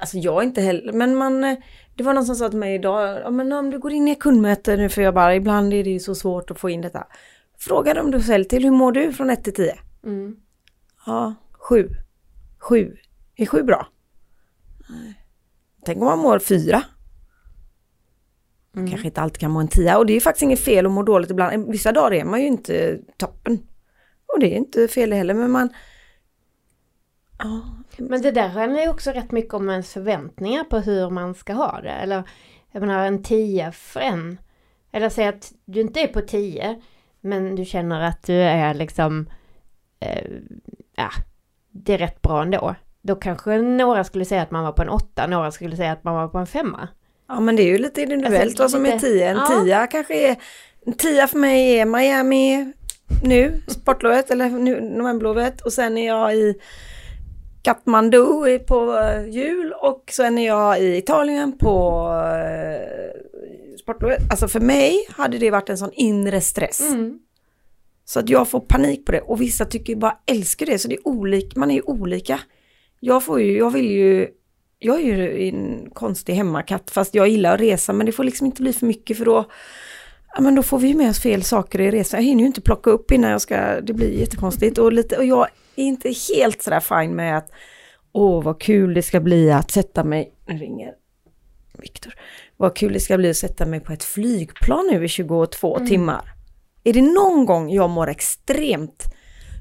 Alltså 0.00 0.18
jag 0.18 0.44
inte 0.44 0.60
heller, 0.60 0.92
men 0.92 1.16
man, 1.16 1.44
eh, 1.44 1.56
det 1.94 2.02
var 2.02 2.14
någon 2.14 2.24
som 2.26 2.36
sa 2.36 2.48
till 2.48 2.58
mig 2.58 2.74
idag, 2.74 3.20
ja, 3.24 3.30
men 3.30 3.52
om 3.52 3.70
du 3.70 3.78
går 3.78 3.92
in 3.92 4.08
i 4.08 4.14
kundmöte 4.14 4.76
nu, 4.76 4.88
för 4.88 5.02
jag 5.02 5.14
bara, 5.14 5.34
ibland 5.34 5.72
är 5.74 5.84
det 5.84 5.90
ju 5.90 5.98
så 6.00 6.14
svårt 6.14 6.50
att 6.50 6.58
få 6.60 6.70
in 6.70 6.80
detta. 6.80 7.06
Fråga 7.58 7.94
dem 7.94 8.10
du 8.10 8.22
själv 8.22 8.44
till, 8.44 8.64
hur 8.64 8.70
mår 8.70 8.92
du 8.92 9.12
från 9.12 9.30
1 9.30 9.44
till 9.44 9.54
10? 9.54 9.74
Mm. 10.04 10.36
Ja, 11.06 11.34
7. 11.52 11.88
7. 12.68 12.96
Är 13.36 13.46
7 13.46 13.62
bra? 13.62 13.86
Nej. 14.88 15.22
Tänk 15.84 15.98
om 15.98 16.04
man 16.04 16.18
mår 16.18 16.38
4. 16.38 16.82
Mm. 18.76 18.90
Kanske 18.90 19.06
inte 19.06 19.20
alltid 19.20 19.40
kan 19.40 19.50
må 19.50 19.60
en 19.60 19.68
10. 19.68 19.96
Och 19.96 20.06
det 20.06 20.16
är 20.16 20.20
faktiskt 20.20 20.42
inget 20.42 20.60
fel 20.60 20.86
att 20.86 20.92
må 20.92 21.02
dåligt 21.02 21.30
ibland. 21.30 21.70
Vissa 21.70 21.92
dagar 21.92 22.12
är 22.12 22.24
man 22.24 22.40
ju 22.40 22.46
inte 22.46 22.98
toppen. 23.16 23.58
Och 24.26 24.40
det 24.40 24.54
är 24.54 24.56
inte 24.56 24.88
fel 24.88 25.12
heller, 25.12 25.34
men 25.34 25.50
man... 25.50 25.68
Ja, 27.38 27.60
Men 27.98 28.22
det 28.22 28.30
där 28.30 28.48
handlar 28.48 28.80
ju 28.80 28.88
också 28.88 29.10
rätt 29.10 29.32
mycket 29.32 29.54
om 29.54 29.70
ens 29.70 29.92
förväntningar 29.92 30.64
på 30.64 30.78
hur 30.78 31.10
man 31.10 31.34
ska 31.34 31.52
ha 31.52 31.80
det. 31.80 31.90
Eller 31.90 32.22
jag 32.72 32.80
menar 32.80 33.06
en 33.06 33.22
10 33.22 33.72
för 33.72 34.00
en. 34.00 34.38
Eller 34.92 35.08
säg 35.08 35.26
att 35.26 35.52
du 35.64 35.80
inte 35.80 36.00
är 36.00 36.06
på 36.06 36.20
10 36.20 36.82
men 37.20 37.56
du 37.56 37.64
känner 37.64 38.00
att 38.00 38.22
du 38.22 38.34
är 38.34 38.74
liksom 38.74 39.30
eh, 40.00 40.30
ja, 40.96 41.10
det 41.84 41.94
är 41.94 41.98
rätt 41.98 42.22
bra 42.22 42.42
ändå. 42.42 42.74
Då 43.02 43.14
kanske 43.16 43.58
några 43.58 44.04
skulle 44.04 44.24
säga 44.24 44.42
att 44.42 44.50
man 44.50 44.64
var 44.64 44.72
på 44.72 44.82
en 44.82 44.88
8, 44.88 45.26
några 45.26 45.50
skulle 45.50 45.76
säga 45.76 45.92
att 45.92 46.04
man 46.04 46.14
var 46.14 46.28
på 46.28 46.38
en 46.38 46.46
5. 46.46 46.76
Ja 47.28 47.40
men 47.40 47.56
det 47.56 47.62
är 47.62 47.66
ju 47.66 47.78
lite 47.78 48.02
individuellt 48.02 48.42
Alltså, 48.60 48.62
vad 48.62 48.70
som 48.70 48.86
är 48.86 48.98
10. 48.98 49.28
En 49.28 49.36
ja. 49.36 49.60
10 49.64 49.86
kanske 49.86 50.30
är... 50.30 50.36
En 50.86 50.92
10 50.92 51.26
för 51.26 51.38
mig 51.38 51.78
är 51.78 51.84
Miami 51.84 52.72
nu, 53.24 53.62
sportlovet 53.68 54.30
eller 54.30 54.48
nu, 54.50 54.80
novemberlovet 54.80 55.60
och 55.60 55.72
sen 55.72 55.98
är 55.98 56.06
jag 56.06 56.34
i 56.36 56.54
Kathmandu 57.62 58.48
i- 58.48 58.58
på 58.58 58.98
eh, 58.98 59.28
jul 59.28 59.72
och 59.72 60.04
sen 60.12 60.38
är 60.38 60.46
jag 60.46 60.80
i 60.80 60.96
Italien 60.96 61.58
på 61.58 62.00
eh, 62.34 63.76
sportlovet. 63.80 64.18
Alltså 64.30 64.48
för 64.48 64.60
mig 64.60 65.06
hade 65.10 65.38
det 65.38 65.50
varit 65.50 65.70
en 65.70 65.78
sån 65.78 65.92
inre 65.92 66.40
stress. 66.40 66.80
Mm. 66.80 67.18
Så 68.08 68.20
att 68.20 68.28
jag 68.28 68.48
får 68.48 68.60
panik 68.60 69.04
på 69.06 69.12
det 69.12 69.20
och 69.20 69.40
vissa 69.40 69.64
tycker 69.64 69.92
ju 69.92 69.98
bara 69.98 70.18
älskar 70.26 70.66
det 70.66 70.78
så 70.78 70.88
det 70.88 70.94
är 70.94 71.08
olika, 71.08 71.60
man 71.60 71.70
är 71.70 71.74
ju 71.74 71.82
olika. 71.82 72.40
Jag 73.00 73.24
får 73.24 73.40
ju, 73.40 73.58
jag 73.58 73.70
vill 73.70 73.90
ju, 73.90 74.28
jag 74.78 75.00
är 75.00 75.04
ju 75.04 75.48
en 75.48 75.90
konstig 75.94 76.34
hemmakatt 76.34 76.90
fast 76.90 77.14
jag 77.14 77.28
gillar 77.28 77.54
att 77.54 77.60
resa 77.60 77.92
men 77.92 78.06
det 78.06 78.12
får 78.12 78.24
liksom 78.24 78.46
inte 78.46 78.62
bli 78.62 78.72
för 78.72 78.86
mycket 78.86 79.18
för 79.18 79.24
då, 79.24 79.44
ja 80.34 80.40
men 80.40 80.54
då 80.54 80.62
får 80.62 80.78
vi 80.78 80.88
ju 80.88 80.94
med 80.94 81.10
oss 81.10 81.20
fel 81.20 81.42
saker 81.42 81.80
i 81.80 81.90
resan. 81.90 82.20
Jag 82.20 82.24
hinner 82.26 82.40
ju 82.40 82.46
inte 82.46 82.60
plocka 82.60 82.90
upp 82.90 83.10
innan 83.12 83.30
jag 83.30 83.40
ska, 83.40 83.80
det 83.80 83.92
blir 83.92 84.10
jättekonstigt 84.20 84.78
och 84.78 84.92
lite, 84.92 85.16
och 85.16 85.24
jag 85.24 85.46
är 85.76 85.84
inte 85.84 86.12
helt 86.34 86.62
sådär 86.62 86.80
fine 86.80 87.16
med 87.16 87.38
att 87.38 87.50
åh 88.12 88.42
vad 88.42 88.60
kul 88.60 88.94
det 88.94 89.02
ska 89.02 89.20
bli 89.20 89.50
att 89.50 89.70
sätta 89.70 90.04
mig, 90.04 90.32
nu 90.48 90.58
ringer 90.58 90.92
Viktor, 91.78 92.14
vad 92.56 92.76
kul 92.76 92.92
det 92.92 93.00
ska 93.00 93.16
bli 93.16 93.30
att 93.30 93.36
sätta 93.36 93.66
mig 93.66 93.80
på 93.80 93.92
ett 93.92 94.04
flygplan 94.04 94.88
nu 94.92 95.04
i 95.04 95.08
22 95.08 95.76
Mm. 95.76 95.88
timmar. 95.88 96.35
Är 96.88 96.92
det 96.92 97.02
någon 97.02 97.46
gång 97.46 97.70
jag 97.70 97.90
mår 97.90 98.08
extremt 98.08 99.04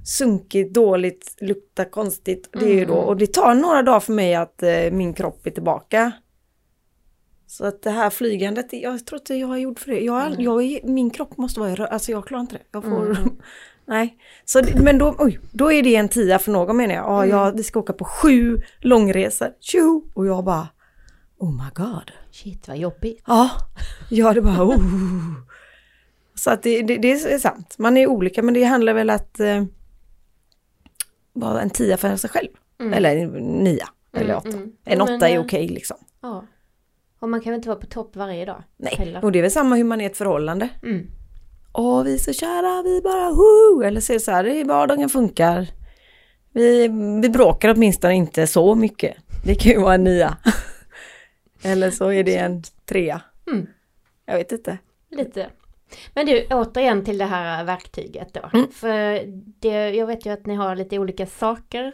sunkigt, 0.05 0.73
dåligt, 0.73 1.35
luktar 1.41 1.85
konstigt, 1.85 2.49
det 2.59 2.65
är 2.65 2.73
ju 2.73 2.85
då, 2.85 2.93
Mm. 2.93 3.05
och 3.05 3.17
det 3.17 3.33
tar 3.33 3.55
några 3.55 3.81
dagar 3.81 3.99
för 3.99 4.13
mig 4.13 4.35
att 4.35 4.63
eh, 4.63 4.91
min 4.91 5.13
kropp 5.13 5.47
är 5.47 5.51
tillbaka. 5.51 6.11
Så 7.47 7.65
att 7.65 7.81
det 7.83 7.89
här 7.89 8.09
flygandet, 8.09 8.65
jag 8.71 9.05
tror 9.05 9.19
inte 9.21 9.35
jag 9.35 9.53
är 9.53 9.57
gjord 9.57 9.79
för 9.79 9.91
det. 9.91 9.99
Jag, 9.99 10.27
Mm. 10.27 10.41
jag, 10.41 10.79
min 10.83 11.09
kropp 11.09 11.38
måste 11.38 11.59
vara 11.59 11.71
i 11.71 11.75
rö- 11.75 11.88
alltså 11.88 12.11
jag 12.11 12.25
klarar 12.27 12.41
inte 12.41 12.55
det. 12.55 12.63
Jag 12.71 12.83
får, 12.83 13.05
Mm. 13.05 13.15
nej. 13.85 14.17
Så, 14.45 14.61
men 14.75 14.97
då, 14.97 15.15
oj, 15.17 15.39
då 15.51 15.71
är 15.71 15.83
det 15.83 15.95
en 15.95 16.09
tia 16.09 16.39
för 16.39 16.51
någon 16.51 16.77
menar 16.77 16.95
jag. 16.95 17.03
Ja, 17.05 17.23
Mm. 17.23 17.29
jag, 17.38 17.51
vi 17.57 17.63
ska 17.63 17.79
åka 17.79 17.93
på 17.93 18.05
sju 18.05 18.61
långresor, 18.79 19.47
tjo! 19.59 20.03
Och 20.13 20.25
jag 20.27 20.43
bara, 20.45 20.67
oh 21.38 21.51
my 21.63 21.69
god. 21.75 22.11
Shit 22.31 22.67
vad 22.67 22.77
jobbigt. 22.77 23.23
Ja, 23.27 23.49
ja 24.09 24.33
det 24.33 24.41
bara 24.41 24.63
oh. 24.63 24.75
Så 26.35 26.51
att 26.51 26.63
det, 26.63 26.81
det, 26.81 26.97
det 26.97 27.11
är 27.11 27.39
sant. 27.39 27.75
Man 27.77 27.97
är 27.97 28.07
olika 28.07 28.41
men 28.43 28.53
det 28.53 28.63
handlar 28.63 28.93
väl 28.93 29.09
att 29.09 29.39
eh, 29.39 29.63
vara 31.33 31.61
en 31.61 31.69
tia 31.69 31.97
för 31.97 32.15
sig 32.15 32.29
själv. 32.29 32.49
Mm. 32.79 32.93
Eller 32.93 33.17
en 33.17 33.29
nia. 33.43 33.87
Eller 34.13 34.25
Mm, 34.33 34.37
åtta. 34.37 34.57
mm. 34.57 34.61
En 34.85 34.97
Ja, 34.99 35.05
men, 35.05 35.15
åtta 35.15 35.29
är 35.29 35.35
eh, 35.35 35.41
okej 35.41 35.67
liksom. 35.67 35.97
Ja. 36.21 36.45
Och 37.19 37.29
man 37.29 37.41
kan 37.41 37.51
väl 37.51 37.57
inte 37.57 37.69
vara 37.69 37.79
på 37.79 37.85
topp 37.87 38.15
varje 38.15 38.45
dag? 38.45 38.63
Nej, 38.77 38.95
heller. 38.97 39.25
och 39.25 39.31
det 39.31 39.39
är 39.39 39.41
väl 39.41 39.51
samma 39.51 39.75
hur 39.75 39.83
man 39.83 40.01
är 40.01 40.05
i 40.05 40.07
ett 40.07 40.17
förhållande. 40.17 40.69
Mm. 40.83 41.07
Åh, 41.73 42.03
vi 42.03 42.13
är 42.13 42.17
så 42.17 42.33
kära, 42.33 42.83
vi 42.83 43.01
bara 43.01 43.31
woo! 43.31 43.81
Eller 43.83 44.01
så 44.01 44.13
är 44.13 44.15
det 44.15 44.19
så 44.19 44.31
här, 44.31 44.65
vardagen 44.65 45.09
funkar. 45.09 45.67
Vi, 46.53 46.87
vi 47.21 47.29
bråkar 47.29 47.69
åtminstone 47.73 48.13
inte 48.13 48.47
så 48.47 48.75
mycket. 48.75 49.15
Det 49.45 49.55
kan 49.55 49.71
ju 49.71 49.79
vara 49.79 49.93
en 49.93 50.03
nia. 50.03 50.37
Eller 51.63 51.91
så 51.91 52.11
är 52.11 52.23
det 52.23 52.35
en 52.37 52.63
trea. 52.85 53.21
Mm. 53.51 53.67
Jag 54.25 54.37
vet 54.37 54.51
inte. 54.51 54.77
Lite. 55.11 55.49
Men 56.13 56.25
du, 56.25 56.45
återigen 56.51 57.05
till 57.05 57.17
det 57.17 57.25
här 57.25 57.63
verktyget 57.63 58.33
då. 58.33 58.49
Mm. 58.53 58.71
För 58.71 59.21
det, 59.59 59.89
jag 59.89 60.07
vet 60.07 60.25
ju 60.25 60.29
att 60.33 60.45
ni 60.45 60.55
har 60.55 60.75
lite 60.75 60.99
olika 60.99 61.25
saker. 61.25 61.93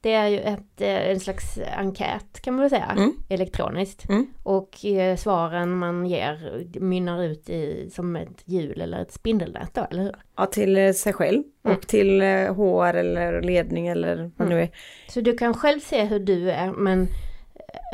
Det 0.00 0.12
är 0.12 0.28
ju 0.28 0.38
ett, 0.40 0.80
eh, 0.80 1.10
en 1.10 1.20
slags 1.20 1.58
enkät 1.76 2.40
kan 2.42 2.54
man 2.54 2.60
väl 2.60 2.70
säga, 2.70 2.94
Mm. 2.96 3.12
elektroniskt. 3.28 4.08
Mm. 4.08 4.26
Och 4.42 4.84
eh, 4.84 5.16
svaren 5.16 5.78
man 5.78 6.06
ger 6.06 6.64
mynnar 6.80 7.22
ut 7.22 7.48
i 7.50 7.90
som 7.92 8.16
ett 8.16 8.42
hjul 8.44 8.80
eller 8.80 9.02
ett 9.02 9.12
spindelnät 9.12 9.74
då, 9.74 9.86
eller 9.90 10.02
hur? 10.02 10.14
Ja, 10.36 10.46
till 10.46 10.78
eh, 10.78 10.92
sig 10.92 11.12
själv 11.12 11.42
Mm. 11.64 11.76
och 11.76 11.86
till 11.86 12.20
HR 12.56 12.94
eller 12.94 13.42
ledning 13.42 13.86
eller 13.88 14.16
vad 14.36 14.46
Mm. 14.46 14.58
nu 14.58 14.62
är. 14.62 14.70
Så 15.08 15.20
du 15.20 15.36
kan 15.38 15.54
själv 15.54 15.80
se 15.80 16.04
hur 16.04 16.18
du 16.20 16.50
är 16.50 16.70
men 16.72 17.08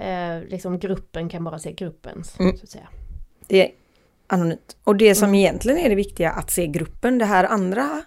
eh, 0.02 0.48
liksom 0.48 0.78
gruppen 0.78 1.28
kan 1.28 1.44
bara 1.44 1.58
se 1.58 1.72
gruppens, 1.72 2.40
Mm. 2.40 2.56
så 2.56 2.62
att 2.64 2.70
säga. 2.70 2.88
Det 3.46 3.70
anonymt. 4.28 4.76
Och 4.84 4.96
det 4.96 5.14
som 5.14 5.28
Mm. 5.28 5.34
egentligen 5.34 5.78
är 5.78 5.88
det 5.88 5.94
viktiga, 5.94 6.30
att 6.30 6.50
se 6.50 6.66
gruppen, 6.66 7.18
det 7.18 7.24
här 7.24 7.44
andra 7.44 8.02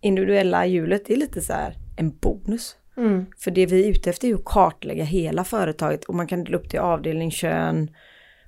individuella 0.00 0.66
hjulet, 0.66 1.02
det 1.06 1.12
är 1.12 1.16
lite 1.16 1.40
så 1.40 1.52
här 1.52 1.74
en 1.96 2.10
bonus. 2.20 2.76
Mm. 2.96 3.26
För 3.38 3.50
det 3.50 3.66
vi 3.66 3.84
är 3.84 3.90
ute 3.90 4.10
efter 4.10 4.26
är 4.26 4.28
ju 4.28 4.34
att 4.34 4.44
kartlägga 4.44 5.04
hela 5.04 5.44
företaget 5.44 6.04
och 6.04 6.14
man 6.14 6.26
kan 6.26 6.44
dela 6.44 6.56
upp 6.58 6.68
till 6.70 6.78
avdelning, 6.78 7.30
kön, 7.30 7.90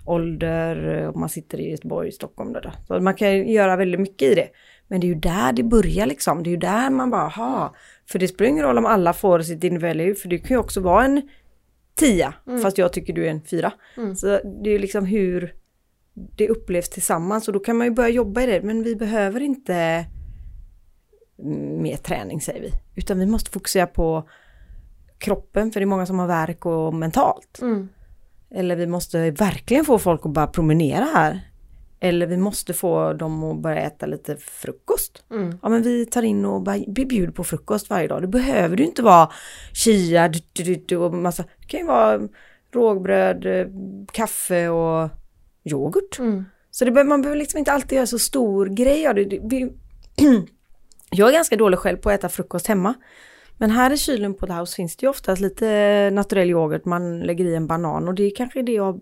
ålder, 0.05 1.07
om 1.15 1.21
man 1.21 1.29
sitter 1.29 1.61
i 1.61 1.71
Göteborg, 1.71 2.13
Stockholm. 2.13 2.53
Då. 2.53 2.73
Så 2.87 3.01
man 3.01 3.15
kan 3.15 3.49
göra 3.49 3.77
väldigt 3.77 4.01
mycket 4.01 4.29
i 4.33 4.35
det. 4.35 4.49
Men 4.89 5.01
det 5.01 5.07
är 5.07 5.09
ju 5.09 5.15
där 5.15 5.53
det 5.53 5.63
börjar 5.63 6.07
liksom. 6.07 6.43
Det 6.43 6.49
är 6.51 6.53
ju 6.53 6.57
där 6.57 6.91
man 6.91 7.11
bara, 7.11 7.29
ha. 7.29 7.75
För 8.11 8.19
det 8.19 8.29
spelar 8.29 8.49
ingen 8.51 8.65
roll 8.65 8.79
om 8.79 8.87
alla 8.87 9.13
får 9.13 9.41
sitt 9.41 9.65
individuella 9.65 10.03
hjup, 10.03 10.19
för 10.19 10.29
det 10.29 10.39
kan 10.39 10.49
ju 10.49 10.59
också 10.59 10.81
vara 10.81 11.05
en 11.05 11.23
tia, 11.95 12.35
Mm. 12.47 12.61
fast 12.63 12.79
jag 12.79 12.93
tycker 12.93 13.13
du 13.13 13.27
är 13.27 13.31
en 13.31 13.43
fyra. 13.43 13.73
Mm. 13.97 14.17
Så 14.17 14.27
det 14.27 14.71
är 14.71 14.73
ju 14.73 14.79
liksom 14.79 15.05
hur 15.05 15.55
det 16.37 16.49
upplevs 16.49 16.89
tillsammans 16.89 17.49
och 17.49 17.55
då 17.55 17.61
kan 17.61 17.77
man 17.77 17.87
ju 17.87 17.91
börja 17.91 18.09
jobba 18.09 18.43
i 18.43 18.47
det. 18.47 18.63
Men 18.63 18.83
vi 18.83 18.97
behöver 18.97 19.41
inte 19.41 20.07
mer 21.79 21.97
träning 21.97 22.41
säger 22.41 22.61
vi. 22.61 22.73
Utan 22.95 23.19
vi 23.19 23.27
måste 23.27 23.51
fokusera 23.51 23.87
på 23.87 24.29
kroppen 25.19 25.73
för 25.73 25.81
det 25.81 25.85
är 25.85 25.87
många 25.87 26.07
som 26.07 26.19
har 26.19 26.27
värk 26.27 26.67
och 26.67 26.95
mentalt. 26.95 27.59
Mm. 27.63 27.89
Eller 28.51 28.77
vi 28.77 28.87
måste 28.87 29.31
verkligen 29.31 29.85
få 29.85 29.99
folk 29.99 30.27
att 30.27 30.33
bara 30.33 30.47
promenera 30.47 31.05
här. 31.05 31.41
Eller 32.01 32.27
vi 32.27 32.37
måste 32.37 32.75
få 32.75 33.13
dem 33.13 33.45
att 33.45 33.59
börja 33.59 33.81
äta 33.81 34.07
lite 34.07 34.37
frukost. 34.37 35.25
Mm. 35.31 35.59
Ja 35.63 35.69
men 35.69 35.83
vi 35.83 36.07
tar 36.07 36.23
in 36.23 36.45
och 36.45 36.63
bjuder 36.89 37.33
på 37.33 37.45
frukost 37.45 37.91
varje 37.91 38.09
dag. 38.09 38.23
Det 38.23 38.29
behöver 38.29 38.77
du 38.77 38.85
inte 38.85 39.03
vara 39.03 39.29
chia 39.73 40.29
du, 40.29 40.39
du, 40.53 40.63
du, 40.63 40.85
du, 40.87 40.97
och 40.97 41.15
massa. 41.15 41.45
Det 41.61 41.67
kan 41.67 41.81
ju 41.81 41.87
vara 41.87 42.29
rågbröd, 42.73 43.47
eh, 43.47 43.67
kaffe 44.13 44.69
och 44.69 45.11
yoghurt. 45.73 46.19
Mm. 46.19 46.45
Så 46.71 46.85
det, 46.85 47.05
man 47.05 47.23
behöver 47.23 47.39
liksom 47.39 47.59
inte 47.59 47.73
alltid 47.73 47.97
göra 47.97 48.07
så 48.07 48.19
stor 48.19 48.67
grej 48.67 49.07
av 49.07 49.15
det 49.15 49.25
vi, 49.25 49.73
jag 51.11 51.29
är 51.29 51.33
ganska 51.33 51.57
dålig 51.57 51.79
själv 51.79 51.97
på 51.97 52.11
att 52.11 52.19
äta 52.19 52.29
frukost 52.29 52.67
hemma. 52.67 52.95
Men 53.59 53.71
här 53.71 53.93
i 53.93 53.97
kylen 53.97 54.35
på 54.35 54.47
The 54.47 54.53
House 54.53 54.77
finns 54.77 54.97
det 54.97 55.05
ju 55.05 55.11
oftast 55.11 55.43
lite 55.43 56.11
naturell 56.13 56.51
yoghurt, 56.51 56.85
man 56.85 57.21
lägger 57.21 57.45
i 57.45 57.55
en 57.55 57.67
banan 57.67 58.09
och 58.09 58.15
det 58.15 58.23
är 58.23 58.37
kanske 58.37 58.63
det 58.63 58.73
jag 58.73 59.01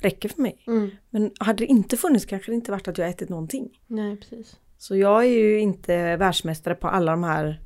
räcker 0.00 0.28
för 0.28 0.42
mig. 0.42 0.64
Mm. 0.66 0.90
Men 1.10 1.30
hade 1.38 1.58
det 1.58 1.66
inte 1.66 1.96
funnits 1.96 2.24
kanske 2.24 2.52
det 2.52 2.54
inte 2.54 2.70
varit 2.70 2.88
att 2.88 2.98
jag 2.98 3.08
ätit 3.08 3.28
någonting. 3.28 3.68
Nej, 3.86 4.16
precis. 4.16 4.56
Så 4.78 4.96
jag 4.96 5.24
är 5.24 5.28
ju 5.28 5.60
inte 5.60 6.16
världsmästare 6.16 6.74
på 6.74 6.88
alla 6.88 7.10
de 7.10 7.24
här 7.24 7.60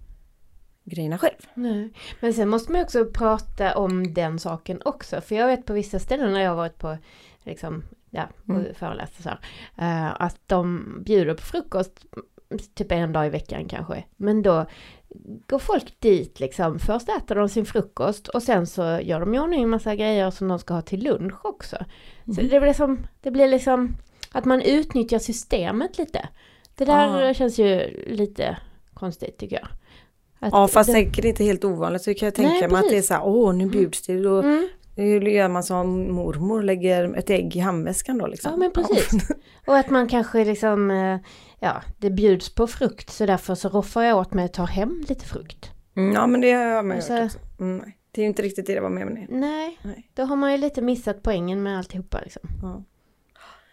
grejerna 0.90 1.18
själv. 1.18 1.36
Nej. 1.54 1.90
Men 2.20 2.34
sen 2.34 2.48
måste 2.48 2.72
man 2.72 2.78
ju 2.80 2.84
också 2.84 3.04
prata 3.04 3.74
om 3.78 4.14
den 4.14 4.38
saken 4.38 4.82
också. 4.84 5.20
För 5.20 5.34
jag 5.34 5.46
vet 5.46 5.66
på 5.66 5.72
vissa 5.72 5.98
ställen 5.98 6.32
när 6.32 6.40
jag 6.40 6.50
har 6.50 6.56
varit 6.56 6.78
på 6.78 6.96
liksom, 7.44 7.82
ja, 8.10 8.28
Mm. 8.48 8.74
föreläst 8.74 9.22
så 9.22 9.28
här, 9.28 9.38
eh, 9.78 10.22
att 10.22 10.38
de 10.46 10.86
bjuder 11.06 11.34
på 11.34 11.42
frukost 11.42 12.06
typ 12.74 12.92
en 12.92 13.12
dag 13.12 13.26
i 13.26 13.30
veckan 13.30 13.68
kanske. 13.68 14.04
Men 14.16 14.42
då 14.42 14.66
går 15.46 15.58
folk 15.58 16.00
dit 16.00 16.40
liksom. 16.40 16.78
Först 16.78 17.08
äter 17.08 17.34
de 17.34 17.48
sin 17.48 17.66
frukost 17.66 18.28
och 18.28 18.42
sen 18.42 18.66
så 18.66 18.82
gör 19.02 19.20
de 19.20 19.34
i 19.34 19.38
ordning 19.38 19.62
en 19.62 19.68
massa 19.70 19.94
grejer 19.94 20.30
som 20.30 20.48
de 20.48 20.58
ska 20.58 20.74
ha 20.74 20.82
till 20.82 21.04
lunch 21.04 21.44
också. 21.46 21.76
Så 22.24 22.40
Mhm. 22.40 22.48
det 22.48 22.60
blir, 22.60 22.72
som, 22.72 23.06
det 23.20 23.30
blir 23.30 23.48
liksom 23.48 23.96
att 24.32 24.44
man 24.44 24.62
utnyttjar 24.62 25.18
systemet 25.18 25.98
lite. 25.98 26.28
Det 26.74 26.84
där 26.84 27.30
Ah. 27.30 27.34
känns 27.34 27.58
ju 27.58 27.80
lite 28.06 28.56
konstigt 28.94 29.38
tycker 29.38 29.56
jag. 29.56 29.68
Ja 30.40 30.68
fast 30.68 30.86
det- 30.86 30.92
säkert 30.92 31.24
inte 31.24 31.44
helt 31.44 31.64
ovanligt 31.64 32.02
så 32.02 32.14
kan 32.14 32.26
jag 32.26 32.34
tänka 32.34 32.50
Nej, 32.50 32.68
mig 32.68 32.78
att 32.78 32.88
det 32.90 32.98
är 32.98 33.02
så 33.02 33.14
här, 33.14 33.22
åh 33.24 33.54
nu 33.54 33.66
bjuds 33.66 34.02
det 34.06 34.22
då 34.22 34.38
Mm. 34.42 34.68
hur 34.96 35.20
gör 35.20 35.48
man 35.48 35.62
som 35.62 36.12
mormor 36.14 36.62
lägger 36.62 37.16
ett 37.18 37.30
ägg 37.30 37.56
i 37.56 37.58
handväskan 37.58 38.18
då 38.18 38.26
liksom. 38.26 38.50
Ja 38.50 38.56
men 38.56 38.70
precis. 38.70 39.28
Och 39.66 39.76
att 39.76 39.90
man 39.90 40.08
kanske 40.08 40.44
liksom, 40.44 40.90
eh, 40.90 41.18
ja 41.58 41.82
det 41.98 42.10
bjuds 42.10 42.54
på 42.54 42.66
frukt 42.66 43.10
så 43.10 43.26
därför 43.26 43.54
så 43.54 43.68
roffar 43.68 44.02
jag 44.02 44.18
åt 44.18 44.34
mig 44.34 44.44
och 44.44 44.52
tar 44.52 44.66
hem 44.66 45.04
lite 45.08 45.24
frukt. 45.24 45.70
Mm, 45.96 46.12
ja 46.14 46.26
men 46.26 46.40
det 46.40 46.52
har 46.52 46.62
jag 46.64 46.84
med 46.84 46.96
Och 46.96 47.02
så- 47.02 47.12
hört 47.12 47.24
också. 47.24 47.38
Mm. 47.60 47.84
Det 48.12 48.20
är 48.20 48.22
ju 48.22 48.28
inte 48.28 48.42
riktigt 48.42 48.66
det 48.66 48.74
det 48.74 48.80
var 48.80 48.88
med 48.90 49.06
med 49.06 49.16
det. 49.16 49.26
Nej, 49.36 49.78
Nej. 49.82 50.10
då 50.14 50.22
har 50.22 50.36
man 50.36 50.52
ju 50.52 50.58
lite 50.58 50.82
missat 50.82 51.22
poängen 51.22 51.62
med 51.62 51.78
alltihopa 51.78 52.20
liksom. 52.20 52.42
Ja. 52.62 52.84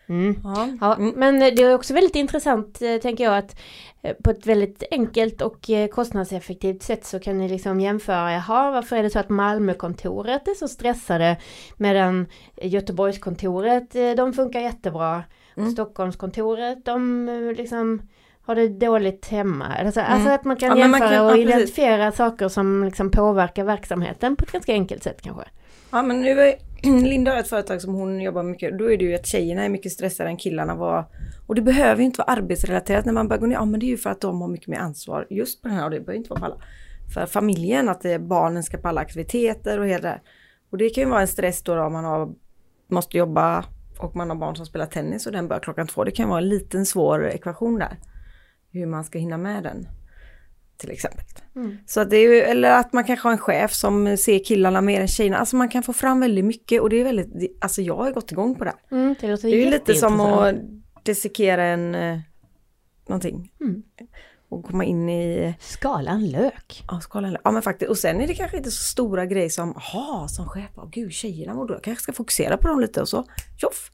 Mm. 0.10 0.36
Ja. 0.82 0.96
Mm. 0.96 1.14
men 1.16 1.40
det 1.40 1.64
är 1.64 1.76
också 1.76 1.94
väldigt 1.94 2.16
intressant 2.16 2.82
eh, 2.82 2.98
tänker 2.98 3.24
jag 3.24 3.38
att 3.38 3.60
eh, 4.02 4.14
på 4.24 4.32
ett 4.32 4.46
väldigt 4.46 4.84
enkelt 4.92 5.42
och 5.42 5.70
eh, 5.70 5.88
kostnadseffektivt 5.88 6.84
sätt 6.84 7.06
så 7.06 7.20
kan 7.20 7.38
ni 7.38 7.50
liksom 7.50 7.80
jämföra, 7.80 8.32
jaha 8.34 8.72
varför 8.72 8.96
är 8.96 9.04
det 9.04 9.10
så 9.10 9.20
att 9.20 9.30
Malmökontoret 9.30 10.48
är 10.48 10.54
så 10.54 10.68
stressade 10.68 11.38
medan 11.78 12.26
Göteborgskontoret 12.62 13.96
de 14.18 14.34
funkar 14.34 14.60
jättebra. 14.60 15.24
Mm. 15.58 15.72
Stockholmskontoret 15.72 16.86
de 16.86 17.26
liksom 17.58 18.02
har 18.46 18.56
det 18.56 18.68
dåligt 18.68 19.28
hemma. 19.28 19.66
Alltså, 19.66 20.02
alltså 20.02 20.30
att 20.30 20.46
man 20.46 20.56
kan 20.58 20.72
Mm. 20.72 20.80
Ja, 20.80 20.84
men 20.88 20.92
man 20.92 21.02
jämföra 21.02 21.18
kan- 21.18 21.26
och 21.26 21.32
ja, 21.32 21.38
identifiera 21.38 22.12
saker 22.12 22.48
som 22.48 22.84
liksom 22.84 23.12
påverkar 23.12 23.64
verksamheten 23.64 24.36
på 24.36 24.44
ett 24.46 24.52
ganska 24.52 24.72
enkelt 24.74 25.04
sätt 25.04 25.22
kanske. 25.22 25.44
Ja 25.92 26.02
men 26.02 26.22
nu 26.22 26.54
Linda 26.84 27.32
har 27.32 27.40
ett 27.40 27.48
företag 27.48 27.82
som 27.82 27.94
hon 27.94 28.22
jobbar 28.22 28.44
mycket, 28.44 28.78
då 28.78 28.92
är 28.92 28.98
det 28.98 29.06
ju 29.06 29.16
att 29.16 29.26
tjejerna 29.26 29.64
är 29.64 29.70
mycket 29.70 29.92
stressade 29.92 30.30
än 30.30 30.38
killarna 30.38 30.76
var. 30.76 31.06
Och 31.48 31.56
det 31.56 31.62
behöver 31.62 32.00
ju 32.00 32.06
inte 32.06 32.18
vara 32.18 32.32
arbetsrelaterat 32.32 33.06
när 33.06 33.14
man 33.14 33.28
börjar 33.28 33.40
gå 33.40 33.48
ner, 33.48 33.56
ja 33.56 33.66
men 33.66 33.80
det 33.80 33.86
är 33.86 33.88
ju 33.88 33.98
för 33.98 34.10
att 34.10 34.22
de 34.22 34.42
har 34.42 34.48
mycket 34.48 34.68
mer 34.68 34.78
ansvar 34.78 35.28
just 35.30 35.62
på 35.62 35.68
den 35.68 35.78
här, 35.78 35.84
och 35.84 35.92
det 35.92 36.00
behöver 36.00 36.18
inte 36.18 36.30
vara 36.30 36.40
på 36.40 36.46
alla. 36.46 36.62
För 37.14 37.26
familjen, 37.26 37.90
att 37.90 38.06
barnen 38.20 38.64
ska 38.64 38.78
på 38.78 38.88
alla 38.88 39.02
aktiviteter 39.02 39.80
och 39.80 39.88
hela 39.88 40.02
det 40.02 40.08
där. 40.08 40.22
Och 40.70 40.78
det 40.78 40.90
kan 40.90 41.04
ju 41.04 41.10
vara 41.10 41.22
en 41.22 41.28
stress 41.28 41.64
då, 41.64 41.76
då 41.76 41.82
om 41.82 41.94
man 41.94 42.06
har, 42.06 42.34
måste 42.90 43.18
jobba 43.18 43.66
och 44.00 44.16
man 44.16 44.30
har 44.30 44.38
barn 44.38 44.56
som 44.56 44.66
spelar 44.66 44.86
tennis 44.86 45.26
och 45.26 45.32
den 45.32 45.48
börjar 45.48 45.62
klockan 45.62 45.88
två. 45.88 46.04
Det 46.04 46.12
kan 46.12 46.30
vara 46.30 46.40
en 46.40 46.50
liten 46.50 46.86
svår 46.86 47.28
ekvation 47.28 47.80
där. 47.80 47.98
Hur 48.72 48.86
man 48.86 49.04
ska 49.04 49.20
hinna 49.20 49.38
med 49.38 49.64
den. 49.64 49.88
Till 50.78 50.92
exempel. 50.92 51.26
Mm. 51.56 51.78
Så 51.86 52.00
att 52.00 52.10
det 52.10 52.18
är 52.18 52.44
eller 52.44 52.72
att 52.72 52.94
man 52.94 53.04
kanske 53.04 53.28
har 53.28 53.32
en 53.32 53.38
chef 53.38 53.74
som 53.74 54.18
ser 54.18 54.40
killarna 54.44 54.82
mer 54.82 55.02
än 55.02 55.08
tjejerna. 55.08 55.38
Alltså 55.38 55.56
man 55.56 55.70
kan 55.70 55.84
få 55.84 55.94
fram 55.94 56.20
väldigt 56.20 56.46
mycket 56.46 56.82
och 56.82 56.90
det 56.90 57.00
är 57.00 57.04
väldigt, 57.04 57.58
alltså 57.64 57.82
jag 57.82 57.98
har 57.98 58.12
gått 58.12 58.32
igång 58.32 58.56
på 58.56 58.64
det. 58.64 58.74
här. 58.90 58.98
Mm, 58.98 59.16
det 59.22 59.28
Det 59.28 59.48
är 59.48 59.66
ju 59.66 59.70
lite 59.70 59.94
som 59.94 60.20
att 60.20 60.56
dissekera 61.04 61.64
en, 61.64 61.96
eh, 61.96 62.20
någonting. 63.08 63.52
Mm. 63.62 63.84
Och 64.50 64.66
komma 64.66 64.86
in 64.86 65.10
i, 65.10 65.56
Skala 65.60 66.12
en 66.12 66.30
lök. 66.30 66.84
ja 66.88 67.00
skalan. 67.00 67.38
Ja 67.44 67.52
men 67.52 67.62
faktiskt, 67.62 67.90
och 67.90 67.98
sen 67.98 68.22
är 68.22 68.28
det 68.28 68.34
kanske 68.34 68.58
inte 68.58 68.72
så 68.72 68.84
stora 68.84 69.26
grejer 69.26 69.50
som, 69.50 69.74
jaha 69.76 70.28
som 70.28 70.50
chef, 70.50 70.78
oh, 70.78 70.90
gud 70.90 71.14
tjejerna 71.14 71.54
mår 71.54 71.68
dåligt. 71.68 71.78
jag 71.78 71.84
kanske 71.84 72.04
ska 72.04 72.14
fokusera 72.14 72.58
på 72.58 72.68
dem 72.68 72.80
lite 72.80 73.02
och 73.02 73.10
så, 73.10 73.26
tjoff. 73.58 73.92